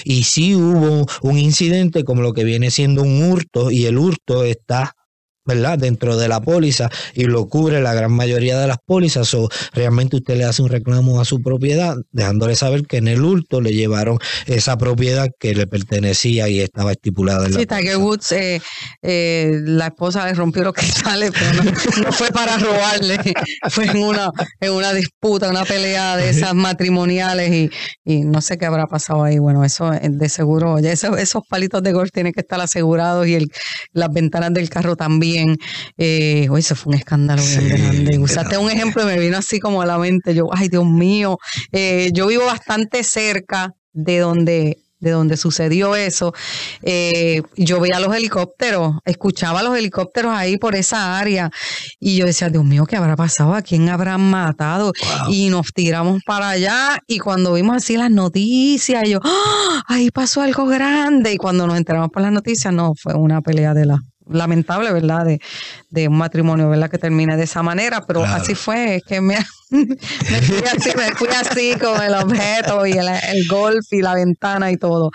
y, 0.05 0.13
y 0.19 0.23
si 0.25 0.55
hubo 0.55 1.07
un 1.23 1.39
incidente 1.39 2.05
como 2.05 2.23
lo 2.23 2.33
que 2.33 2.45
viene 2.45 2.71
siendo 2.71 3.03
un 3.03 3.23
hurto 3.23 3.71
y 3.71 3.87
el 3.87 3.99
hurto 3.99 4.45
está 4.45 4.95
¿verdad? 5.45 5.79
Dentro 5.79 6.17
de 6.17 6.29
la 6.29 6.41
póliza 6.41 6.91
y 7.15 7.25
lo 7.25 7.47
cubre 7.49 7.81
la 7.81 7.95
gran 7.95 8.13
mayoría 8.13 8.59
de 8.59 8.67
las 8.67 8.79
pólizas 8.85 9.33
o 9.35 9.49
realmente 9.73 10.17
usted 10.17 10.37
le 10.37 10.45
hace 10.45 10.63
un 10.63 10.69
reclamo 10.69 11.21
a 11.21 11.25
su 11.25 11.43
propiedad 11.43 11.97
dejándole 12.13 12.57
saber 12.57 12.87
que 12.87 12.97
en 12.99 13.09
el 13.09 13.23
hurto 13.23 13.61
le 13.61 13.73
llevaron 13.73 14.19
esa 14.47 14.77
propiedad 14.79 15.29
que 15.39 15.55
le 15.55 15.67
pertenecía 15.67 16.49
y 16.49 16.61
estaba 16.61 16.93
estipulada 16.93 17.47
en 17.47 17.53
la 17.55 17.61
Sí, 17.61 17.67
Tiger. 17.67 17.97
Woods, 17.99 18.33
eh, 18.33 18.61
eh, 19.03 19.61
la 19.65 19.87
esposa 19.89 20.25
le 20.27 20.35
rompió 20.35 20.63
los 20.65 20.73
cristales, 20.73 21.31
pero 21.33 21.63
no, 21.65 21.71
no 22.05 22.13
fue 22.13 22.29
para 22.29 22.57
robarle, 22.57 23.19
fue 23.71 23.87
en 23.87 23.99
una, 24.03 24.31
en 24.61 24.73
una 24.73 24.93
disputa, 24.93 25.49
una 25.51 25.65
pelea 25.65 26.17
de 26.17 26.31
esas 26.31 26.55
matrimoniales 26.55 27.51
y, 27.53 27.71
y 28.05 28.23
no 28.23 28.41
sé 28.41 28.57
qué 28.59 28.67
habrá 28.67 28.87
pasado 28.87 29.25
ahí. 29.25 29.39
Bueno, 29.39 29.65
eso 29.65 29.93
eh, 29.93 30.01
de 30.11 30.29
seguro, 30.29 30.79
ya 30.79 30.93
eso- 30.93 31.17
esos 31.17 31.43
palitos 31.49 31.83
de 31.83 31.93
golf 31.93 32.11
tienen 32.13 32.33
que 32.33 32.41
estar 32.41 32.61
asegurados 32.61 33.27
y 33.27 33.35
el, 33.35 33.49
las 33.93 34.09
ventanas 34.13 34.53
del 34.55 34.69
carro 34.71 34.97
también. 34.97 35.34
Eh, 35.97 36.49
oye, 36.51 36.61
eso 36.61 36.75
fue 36.75 36.93
un 36.93 36.99
escándalo 36.99 37.43
bien 37.43 37.69
grande. 37.69 38.19
Usaste 38.19 38.59
un 38.59 38.71
ejemplo 38.71 39.03
y 39.03 39.07
me 39.07 39.19
vino 39.19 39.37
así 39.37 39.61
como 39.61 39.83
a 39.83 39.87
la 39.87 39.99
mente. 39.99 40.35
Yo, 40.35 40.49
ay, 40.53 40.69
Dios 40.69 40.87
mío, 40.87 41.39
eh, 41.73 42.11
yo 42.13 42.27
vivo 42.27 42.47
bastante 42.47 43.05
cerca 43.05 43.75
de 43.93 44.19
donde 44.19 44.79
de 45.05 45.11
donde 45.11 45.37
sucedió 45.37 45.95
eso, 45.95 46.33
eh, 46.83 47.43
yo 47.57 47.79
veía 47.79 48.01
los 48.01 48.15
helicópteros, 48.17 48.97
escuchaba 49.05 49.63
los 49.63 49.77
helicópteros 49.77 50.33
ahí 50.35 50.57
por 50.57 50.75
esa 50.75 51.19
área 51.19 51.51
y 52.01 52.17
yo 52.17 52.27
decía, 52.27 52.49
Dios 52.49 52.65
mío, 52.65 52.87
¿qué 52.87 52.97
habrá 52.97 53.15
pasado? 53.15 53.55
¿A 53.55 53.63
quién 53.63 53.89
habrán 53.91 54.23
matado? 54.23 54.87
Wow. 54.87 55.33
Y 55.33 55.51
nos 55.51 55.73
tiramos 55.75 56.23
para 56.25 56.49
allá 56.49 56.99
y 57.07 57.19
cuando 57.19 57.53
vimos 57.53 57.77
así 57.77 57.97
las 57.97 58.11
noticias, 58.11 59.09
yo, 59.09 59.21
¡Ah! 59.23 59.83
ahí 59.87 60.11
pasó 60.11 60.41
algo 60.41 60.67
grande 60.67 61.35
y 61.35 61.37
cuando 61.37 61.67
nos 61.67 61.77
enteramos 61.77 62.09
por 62.11 62.23
las 62.23 62.33
noticias, 62.33 62.73
no, 62.73 62.95
fue 63.01 63.15
una 63.15 63.43
pelea 63.43 63.75
de, 63.75 63.85
la, 63.85 64.01
lamentable, 64.29 64.93
¿verdad? 64.93 65.25
De, 65.25 65.41
de, 65.91 66.09
un 66.09 66.17
matrimonio, 66.17 66.69
¿verdad? 66.69 66.91
Que 66.91 66.99
termine 66.99 67.37
de 67.37 67.45
esa 67.45 67.63
manera, 67.63 68.05
pero 68.07 68.25
así 68.25 68.55
fue, 68.55 68.97
es 68.97 69.03
que 69.05 69.21
me, 69.21 69.39
me, 69.71 70.43
fui 70.43 70.63
así, 70.73 70.91
me 70.97 71.15
fui 71.15 71.29
así 71.29 71.75
con 71.79 72.03
el 72.03 72.15
objeto 72.15 72.87
y 72.87 72.93
el, 72.93 73.09
golf 73.49 73.85
y 73.91 74.01
la 74.03 74.15
ventana 74.15 74.71
y 74.71 74.77
todo. 74.77 75.11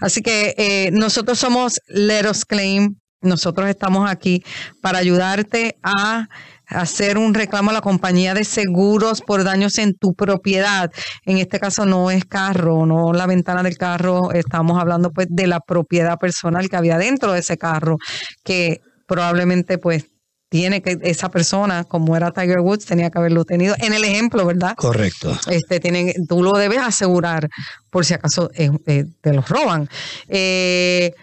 Así 0.00 0.22
que 0.22 0.54
eh, 0.56 0.90
nosotros 0.92 1.38
somos 1.38 1.80
Let 1.88 2.28
Us 2.28 2.44
Claim, 2.44 2.96
nosotros 3.22 3.68
estamos 3.68 4.10
aquí 4.10 4.42
para 4.80 4.98
ayudarte 4.98 5.78
a 5.82 6.28
hacer 6.70 7.18
un 7.18 7.34
reclamo 7.34 7.70
a 7.70 7.74
la 7.74 7.80
compañía 7.80 8.34
de 8.34 8.44
seguros 8.44 9.20
por 9.20 9.44
daños 9.44 9.78
en 9.78 9.94
tu 9.94 10.14
propiedad. 10.14 10.90
En 11.24 11.38
este 11.38 11.60
caso 11.60 11.84
no 11.84 12.10
es 12.10 12.24
carro, 12.24 12.86
no 12.86 13.12
la 13.12 13.26
ventana 13.26 13.62
del 13.62 13.76
carro, 13.76 14.32
estamos 14.32 14.80
hablando 14.80 15.10
pues 15.10 15.26
de 15.30 15.46
la 15.46 15.60
propiedad 15.60 16.18
personal 16.18 16.68
que 16.68 16.76
había 16.76 16.98
dentro 16.98 17.32
de 17.32 17.40
ese 17.40 17.58
carro, 17.58 17.96
que 18.44 18.80
probablemente 19.06 19.78
pues 19.78 20.06
tiene 20.50 20.82
que 20.82 20.98
esa 21.02 21.30
persona, 21.30 21.84
como 21.84 22.16
era 22.16 22.32
Tiger 22.32 22.58
Woods, 22.58 22.84
tenía 22.84 23.08
que 23.10 23.18
haberlo 23.18 23.44
tenido 23.44 23.76
en 23.78 23.92
el 23.92 24.04
ejemplo, 24.04 24.44
¿verdad? 24.44 24.74
Correcto. 24.74 25.38
Este, 25.48 25.78
tienen, 25.78 26.26
tú 26.26 26.42
lo 26.42 26.58
debes 26.58 26.80
asegurar 26.80 27.48
por 27.88 28.04
si 28.04 28.14
acaso 28.14 28.50
eh, 28.54 28.68
eh, 28.86 29.04
te 29.20 29.32
los 29.32 29.48
roban. 29.48 29.88
Eh, 30.28 31.14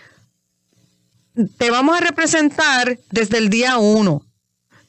te 1.57 1.69
vamos 1.69 1.97
a 1.97 1.99
representar 1.99 2.97
desde 3.11 3.37
el 3.37 3.49
día 3.49 3.77
uno. 3.77 4.23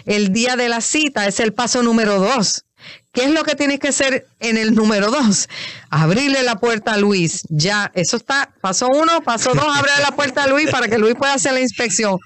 El 0.05 0.31
día 0.31 0.55
de 0.55 0.69
la 0.69 0.79
cita 0.79 1.27
es 1.27 1.41
el 1.41 1.51
paso 1.51 1.83
número 1.83 2.17
2. 2.17 2.63
¿Qué 3.11 3.25
es 3.25 3.31
lo 3.31 3.43
que 3.43 3.55
tienes 3.55 3.81
que 3.81 3.89
hacer 3.89 4.25
en 4.39 4.55
el 4.55 4.73
número 4.73 5.11
2? 5.11 5.49
Abrirle 5.89 6.43
la 6.43 6.55
puerta 6.55 6.93
a 6.93 6.97
Luis. 6.97 7.43
Ya, 7.49 7.91
eso 7.93 8.15
está. 8.15 8.53
Paso 8.61 8.87
1, 8.87 9.23
paso 9.23 9.51
2, 9.53 9.65
abre 9.67 9.91
la 10.01 10.15
puerta 10.15 10.45
a 10.45 10.47
Luis 10.47 10.71
para 10.71 10.87
que 10.87 10.97
Luis 10.97 11.15
pueda 11.15 11.33
hacer 11.33 11.51
la 11.51 11.59
inspección. 11.59 12.19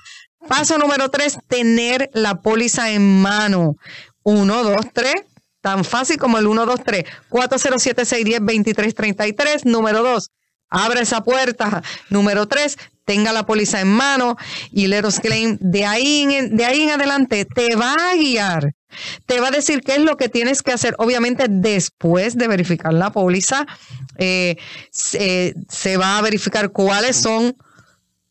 Paso 0.47 0.77
número 0.77 1.09
3, 1.09 1.39
tener 1.47 2.11
la 2.13 2.35
póliza 2.35 2.91
en 2.91 3.19
mano. 3.19 3.77
1, 4.21 4.63
2, 4.63 4.75
3 4.93 5.15
Tan 5.67 5.83
fácil 5.83 6.15
como 6.15 6.37
el 6.37 6.45
123 6.45 7.03
407 7.27 8.05
610 8.05 8.39
2333. 8.39 9.65
Número 9.65 10.01
2. 10.01 10.29
Abre 10.69 11.01
esa 11.01 11.25
puerta. 11.25 11.83
Número 12.09 12.47
3. 12.47 12.77
Tenga 13.03 13.33
la 13.33 13.45
póliza 13.45 13.81
en 13.81 13.89
mano 13.89 14.37
y 14.71 14.87
Leros 14.87 15.19
Claim 15.19 15.57
de 15.59 15.85
ahí, 15.85 16.25
en, 16.33 16.55
de 16.55 16.63
ahí 16.63 16.83
en 16.83 16.91
adelante 16.91 17.43
te 17.43 17.75
va 17.75 17.95
a 17.95 18.15
guiar. 18.15 18.75
Te 19.25 19.41
va 19.41 19.49
a 19.49 19.51
decir 19.51 19.81
qué 19.81 19.95
es 19.95 19.99
lo 19.99 20.15
que 20.15 20.29
tienes 20.29 20.63
que 20.63 20.71
hacer. 20.71 20.95
Obviamente, 20.99 21.47
después 21.49 22.37
de 22.37 22.47
verificar 22.47 22.93
la 22.93 23.11
póliza, 23.11 23.67
eh, 24.17 24.55
se 24.91 25.97
va 25.97 26.17
a 26.17 26.21
verificar 26.21 26.71
cuáles 26.71 27.17
son 27.17 27.57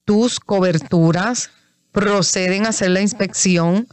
tus 0.07 0.41
coberturas. 0.41 1.51
Proceden 1.93 2.65
a 2.65 2.71
hacer 2.71 2.89
la 2.93 3.03
inspección 3.03 3.89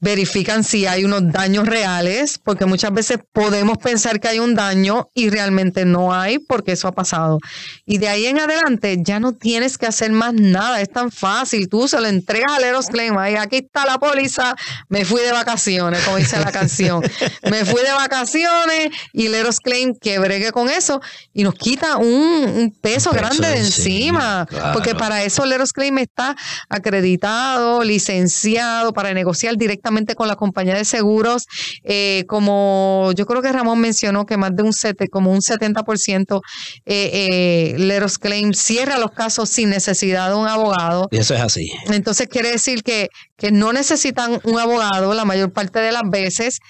verifican 0.00 0.64
si 0.64 0.86
hay 0.86 1.04
unos 1.04 1.32
daños 1.32 1.66
reales, 1.66 2.38
porque 2.38 2.66
muchas 2.66 2.92
veces 2.92 3.18
podemos 3.32 3.78
pensar 3.78 4.20
que 4.20 4.28
hay 4.28 4.38
un 4.38 4.54
daño 4.54 5.08
y 5.14 5.30
realmente 5.30 5.84
no 5.84 6.12
hay, 6.12 6.38
porque 6.38 6.72
eso 6.72 6.88
ha 6.88 6.92
pasado. 6.92 7.38
Y 7.86 7.98
de 7.98 8.08
ahí 8.08 8.26
en 8.26 8.38
adelante 8.38 8.98
ya 9.00 9.20
no 9.20 9.32
tienes 9.32 9.78
que 9.78 9.86
hacer 9.86 10.12
más 10.12 10.34
nada, 10.34 10.80
es 10.80 10.90
tan 10.90 11.10
fácil. 11.10 11.68
Tú 11.68 11.88
se 11.88 12.00
lo 12.00 12.06
entregas 12.06 12.52
al 12.52 12.64
Eros 12.64 12.88
Claim, 12.88 13.16
ahí 13.16 13.36
aquí 13.36 13.56
está 13.56 13.86
la 13.86 13.98
póliza, 13.98 14.54
me 14.88 15.04
fui 15.04 15.22
de 15.22 15.32
vacaciones, 15.32 16.02
como 16.02 16.18
dice 16.18 16.38
la 16.38 16.52
canción. 16.52 17.02
me 17.50 17.64
fui 17.64 17.82
de 17.82 17.92
vacaciones 17.92 18.90
y 19.12 19.26
el 19.26 19.34
Eros 19.34 19.60
Claim 19.60 19.94
que 19.94 20.18
bregue 20.18 20.52
con 20.52 20.68
eso 20.68 21.00
y 21.32 21.44
nos 21.44 21.54
quita 21.54 21.96
un, 21.96 22.76
peso, 22.80 23.10
grande 23.12 23.48
de 23.48 23.58
encima, 23.58 24.46
porque 24.72 24.94
para 24.94 25.22
eso 25.22 25.44
el 25.44 25.52
Eros 25.52 25.72
Claim 25.72 25.96
está 25.98 26.36
acreditado, 26.68 27.82
licenciado 27.84 28.92
para 28.92 29.14
negociar 29.14 29.56
directamente 29.56 29.83
con 30.16 30.28
la 30.28 30.36
compañía 30.36 30.74
de 30.74 30.84
seguros. 30.84 31.46
Eh, 31.82 32.24
como 32.26 33.12
yo 33.16 33.26
creo 33.26 33.42
que 33.42 33.52
Ramón 33.52 33.80
mencionó 33.80 34.26
que 34.26 34.36
más 34.36 34.54
de 34.54 34.62
un 34.62 34.72
sete, 34.72 35.08
como 35.08 35.30
un 35.30 35.40
70% 35.40 36.40
eh, 36.86 37.10
eh, 37.12 37.78
Leros 37.78 38.18
Claim 38.18 38.52
cierra 38.54 38.98
los 38.98 39.12
casos 39.12 39.48
sin 39.48 39.70
necesidad 39.70 40.30
de 40.30 40.36
un 40.36 40.46
abogado. 40.46 41.08
Y 41.10 41.18
eso 41.18 41.34
es 41.34 41.40
así. 41.40 41.70
Entonces 41.86 42.28
quiere 42.28 42.50
decir 42.50 42.82
que, 42.82 43.08
que 43.36 43.52
no 43.52 43.72
necesitan 43.72 44.40
un 44.44 44.58
abogado 44.58 45.14
la 45.14 45.24
mayor 45.24 45.52
parte 45.52 45.80
de 45.80 45.92
las 45.92 46.02
veces 46.10 46.60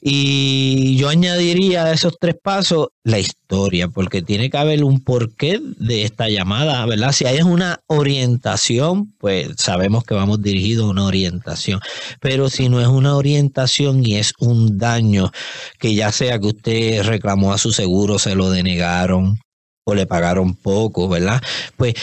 y 0.00 0.96
yo 0.96 1.08
añadiría 1.08 1.84
a 1.84 1.92
esos 1.92 2.16
tres 2.18 2.36
pasos 2.42 2.88
la 3.04 3.18
historia, 3.18 3.88
porque 3.88 4.22
tiene 4.22 4.50
que 4.50 4.58
haber 4.58 4.84
un 4.84 5.00
porqué 5.02 5.60
de 5.62 6.04
esta 6.04 6.28
llamada, 6.28 6.84
¿verdad? 6.86 7.12
Si 7.12 7.26
hay 7.26 7.40
una 7.42 7.80
orientación, 7.86 9.12
pues 9.18 9.48
sabemos 9.56 10.04
que 10.04 10.14
vamos 10.14 10.42
dirigidos 10.42 10.86
a 10.86 10.90
una 10.90 11.04
orientación. 11.04 11.80
Pero 12.20 12.48
si 12.48 12.68
no 12.68 12.80
es 12.80 12.86
una 12.88 13.16
orientación 13.16 14.04
y 14.04 14.16
es 14.16 14.32
un 14.38 14.78
daño, 14.78 15.30
que 15.78 15.94
ya 15.94 16.12
sea 16.12 16.38
que 16.38 16.46
usted 16.48 17.02
reclamó 17.04 17.52
a 17.52 17.58
su 17.58 17.72
seguro, 17.72 18.18
se 18.18 18.34
lo 18.34 18.50
denegaron 18.50 19.38
o 19.84 19.94
le 19.94 20.06
pagaron 20.06 20.54
poco, 20.54 21.08
¿verdad? 21.08 21.42
Pues 21.76 21.94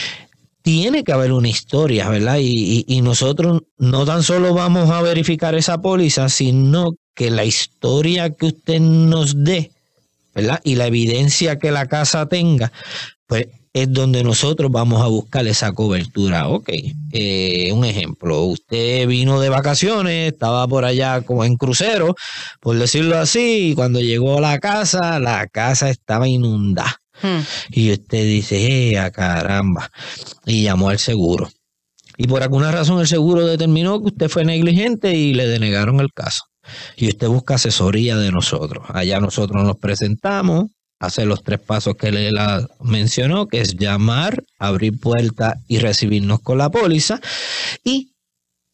tiene 0.61 1.03
que 1.03 1.13
haber 1.13 1.31
una 1.31 1.47
historia, 1.47 2.09
¿verdad? 2.09 2.37
Y, 2.39 2.85
y, 2.87 3.01
nosotros 3.01 3.61
no 3.77 4.05
tan 4.05 4.23
solo 4.23 4.53
vamos 4.53 4.89
a 4.91 5.01
verificar 5.01 5.55
esa 5.55 5.81
póliza, 5.81 6.29
sino 6.29 6.91
que 7.19 7.29
la 7.29 7.43
historia 7.43 8.29
que 8.29 8.45
usted 8.45 8.79
nos 8.79 9.43
dé, 9.43 9.71
¿verdad? 10.33 10.61
Y 10.63 10.75
la 10.75 10.87
evidencia 10.87 11.59
que 11.59 11.69
la 11.69 11.85
casa 11.87 12.27
tenga, 12.27 12.71
pues 13.27 13.47
es 13.73 13.91
donde 13.91 14.23
nosotros 14.23 14.71
vamos 14.71 15.01
a 15.01 15.07
buscar 15.07 15.45
esa 15.45 15.73
cobertura. 15.73 16.47
Ok, 16.47 16.69
eh, 17.11 17.73
un 17.73 17.83
ejemplo, 17.83 18.43
usted 18.43 19.05
vino 19.05 19.41
de 19.41 19.49
vacaciones, 19.49 20.31
estaba 20.31 20.65
por 20.69 20.85
allá 20.85 21.19
como 21.19 21.43
en 21.43 21.57
crucero, 21.57 22.15
por 22.61 22.77
decirlo 22.77 23.17
así, 23.17 23.71
y 23.71 23.75
cuando 23.75 23.99
llegó 23.99 24.37
a 24.37 24.41
la 24.41 24.59
casa, 24.59 25.19
la 25.19 25.45
casa 25.47 25.89
estaba 25.89 26.25
inundada. 26.25 27.01
Hmm. 27.21 27.41
Y 27.71 27.91
usted 27.91 28.23
dice, 28.23 28.93
eh, 28.93 29.11
caramba, 29.11 29.91
y 30.45 30.63
llamó 30.63 30.87
al 30.87 30.99
seguro. 30.99 31.49
Y 32.15 32.27
por 32.27 32.43
alguna 32.43 32.71
razón 32.71 33.01
el 33.01 33.07
seguro 33.07 33.45
determinó 33.45 33.99
que 33.99 34.07
usted 34.07 34.29
fue 34.29 34.45
negligente 34.45 35.13
y 35.13 35.33
le 35.33 35.47
denegaron 35.47 35.99
el 35.99 36.13
caso 36.13 36.48
y 36.95 37.09
usted 37.09 37.27
busca 37.27 37.55
asesoría 37.55 38.17
de 38.17 38.31
nosotros. 38.31 38.85
Allá 38.89 39.19
nosotros 39.19 39.63
nos 39.63 39.77
presentamos, 39.77 40.65
hacer 40.99 41.27
los 41.27 41.43
tres 41.43 41.59
pasos 41.59 41.95
que 41.95 42.11
le 42.11 42.31
mencionó, 42.81 43.47
que 43.47 43.61
es 43.61 43.75
llamar, 43.75 44.43
abrir 44.57 44.99
puerta 44.99 45.55
y 45.67 45.79
recibirnos 45.79 46.41
con 46.41 46.57
la 46.57 46.69
póliza. 46.69 47.19
Y 47.83 48.11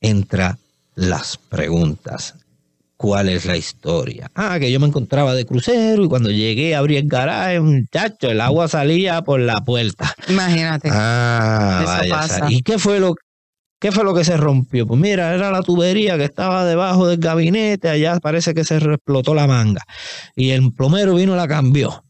entra 0.01 0.58
las 0.95 1.38
preguntas. 1.38 2.36
¿Cuál 2.97 3.27
es 3.27 3.45
la 3.45 3.58
historia? 3.58 4.31
Ah, 4.36 4.58
que 4.58 4.71
yo 4.71 4.79
me 4.79 4.88
encontraba 4.88 5.36
de 5.36 5.45
crucero 5.45 6.05
y 6.05 6.08
cuando 6.08 6.31
llegué 6.31 6.75
abrí 6.75 6.95
el 6.95 7.10
garaje, 7.10 7.60
muchacho, 7.60 8.29
el 8.29 8.39
agua 8.39 8.69
salía 8.69 9.21
por 9.21 9.41
la 9.41 9.65
puerta. 9.65 10.15
Imagínate. 10.29 10.89
Ah, 10.91 11.84
vaya. 11.86 12.45
¿Y 12.49 12.62
qué 12.62 12.79
fue 12.79 13.01
lo 13.01 13.15
¿Qué 13.79 13.91
fue 13.91 14.03
lo 14.03 14.13
que 14.13 14.23
se 14.23 14.38
rompió? 14.38 14.88
Pues 14.88 14.99
mira, 14.99 15.33
era 15.35 15.51
la 15.51 15.61
tubería 15.61 16.17
que 16.17 16.23
estaba 16.23 16.65
debajo 16.65 17.07
del 17.07 17.19
gabinete, 17.19 17.89
allá 17.89 18.19
parece 18.19 18.53
que 18.53 18.63
se 18.63 18.77
explotó 18.77 19.35
la 19.35 19.47
manga. 19.47 19.83
Y 20.35 20.51
el 20.51 20.71
plomero 20.73 21.15
vino 21.15 21.33
y 21.33 21.38
la 21.38 21.47
cambió. 21.47 22.03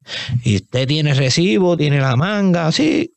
Y 0.44 0.58
usted 0.58 0.88
tiene 0.88 1.14
recibo, 1.14 1.76
tiene 1.76 2.00
la 2.00 2.16
manga, 2.16 2.68
así. 2.68 3.12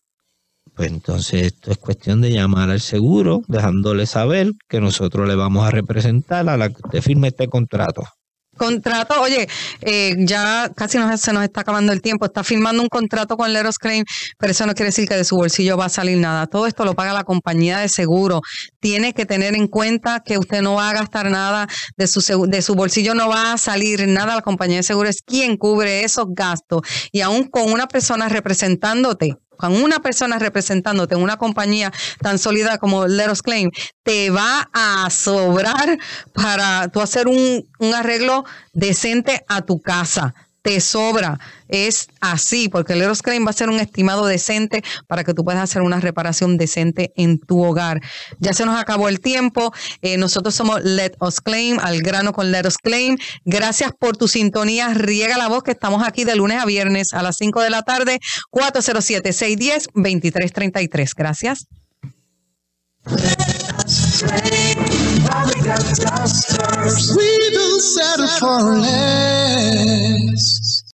Pues 0.74 0.90
entonces 0.90 1.42
esto 1.42 1.72
es 1.72 1.78
cuestión 1.78 2.20
de 2.20 2.30
llamar 2.30 2.70
al 2.70 2.80
seguro, 2.80 3.42
dejándole 3.48 4.06
saber 4.06 4.52
que 4.68 4.80
nosotros 4.80 5.26
le 5.28 5.34
vamos 5.34 5.66
a 5.66 5.70
representar 5.70 6.48
a 6.48 6.56
la 6.56 6.68
que 6.68 6.76
usted 6.84 7.02
firme 7.02 7.28
este 7.28 7.48
contrato. 7.48 8.04
Contrato, 8.59 9.21
oye, 9.21 9.49
eh, 9.81 10.14
ya 10.18 10.71
casi 10.75 10.99
nos, 10.99 11.21
se 11.21 11.33
nos 11.33 11.44
está 11.44 11.62
acabando 11.62 11.92
el 11.92 12.03
tiempo. 12.03 12.27
Está 12.27 12.44
firmando 12.44 12.83
un 12.83 12.88
contrato 12.88 13.37
con 13.37 13.53
Leros 13.53 13.79
Claim, 13.79 14.05
pero 14.38 14.51
eso 14.51 14.66
no 14.66 14.75
quiere 14.75 14.88
decir 14.88 15.09
que 15.09 15.16
de 15.16 15.25
su 15.25 15.37
bolsillo 15.37 15.77
va 15.77 15.87
a 15.87 15.88
salir 15.88 16.18
nada. 16.18 16.47
Todo 16.47 16.66
esto 16.66 16.85
lo 16.85 16.94
paga 16.94 17.12
la 17.12 17.25
compañía 17.25 17.79
de 17.79 17.88
seguro. 17.88 18.42
Tiene 18.81 19.14
que 19.14 19.25
tener 19.25 19.55
en 19.55 19.66
cuenta 19.68 20.21
que 20.25 20.38
usted 20.38 20.61
no 20.62 20.75
va 20.75 20.90
a 20.90 20.92
gastar 20.92 21.31
nada 21.31 21.68
de 21.97 22.07
su, 22.07 22.21
de 22.49 22.62
su 22.62 22.75
bolsillo, 22.75 23.14
no 23.14 23.29
va 23.29 23.53
a 23.53 23.59
salir 23.59 24.07
nada. 24.09 24.35
La 24.35 24.42
compañía 24.42 24.79
de 24.79 24.83
seguro 24.83 25.09
es 25.09 25.23
quien 25.23 25.57
cubre 25.57 26.05
esos 26.05 26.27
gastos. 26.31 26.83
Y 27.12 27.21
aún 27.21 27.44
con 27.44 27.73
una 27.73 27.87
persona 27.87 28.29
representándote, 28.29 29.37
con 29.59 29.77
una 29.83 29.99
persona 29.99 30.38
representándote 30.38 31.14
en 31.14 31.23
una 31.23 31.37
compañía 31.37 31.92
tan 32.23 32.38
sólida 32.38 32.79
como 32.79 33.07
Let 33.07 33.31
Us 33.31 33.42
Claim, 33.42 33.71
te 34.03 34.31
va 34.31 34.71
a 34.73 35.11
sobrar 35.11 35.99
para 36.33 36.88
tú 36.88 37.01
hacer 37.01 37.27
un 37.29 37.94
arreglo 37.94 38.44
decente 38.73 39.44
a 39.49 39.62
tu 39.62 39.81
casa. 39.81 40.35
Te 40.62 40.81
sobra. 40.81 41.38
Es 41.68 42.09
así, 42.21 42.68
porque 42.68 42.94
el 42.94 43.03
Eros 43.03 43.23
Claim 43.23 43.47
va 43.47 43.51
a 43.51 43.55
ser 43.55 43.68
un 43.68 43.79
estimado 43.79 44.27
decente 44.27 44.83
para 45.07 45.25
que 45.25 45.35
tú 45.35 45.44
puedas 45.44 45.62
hacer 45.62 45.83
una 45.83 46.01
reparación 46.01 46.57
decente 46.57 47.12
en 47.16 47.38
tu 47.38 47.62
hogar. 47.62 48.01
Ya 48.38 48.53
se 48.53 48.64
nos 48.64 48.81
acabó 48.81 49.09
el 49.09 49.21
tiempo. 49.21 49.73
Eh, 50.03 50.16
nosotros 50.16 50.55
somos 50.55 50.83
Let 50.83 51.12
Us 51.21 51.40
Claim, 51.40 51.79
al 51.81 52.01
grano 52.03 52.33
con 52.33 52.51
Let 52.51 52.66
Us 52.66 52.79
Claim. 52.79 53.16
Gracias 53.44 53.92
por 53.99 54.16
tu 54.16 54.29
sintonía. 54.29 54.94
Riega 54.94 55.38
la 55.38 55.49
voz 55.49 55.62
que 55.62 55.73
estamos 55.73 56.07
aquí 56.07 56.25
de 56.25 56.37
lunes 56.37 56.61
a 56.61 56.64
viernes 56.64 57.12
a 57.12 57.23
las 57.23 57.37
5 57.37 57.62
de 57.62 57.71
la 57.71 57.83
tarde, 57.83 58.18
407-610-2333. 58.51 61.12
Gracias. 61.16 61.66
We 65.56 65.62
don't 67.52 67.80
settle 67.80 68.28
for 68.40 68.78
less. 68.80 70.82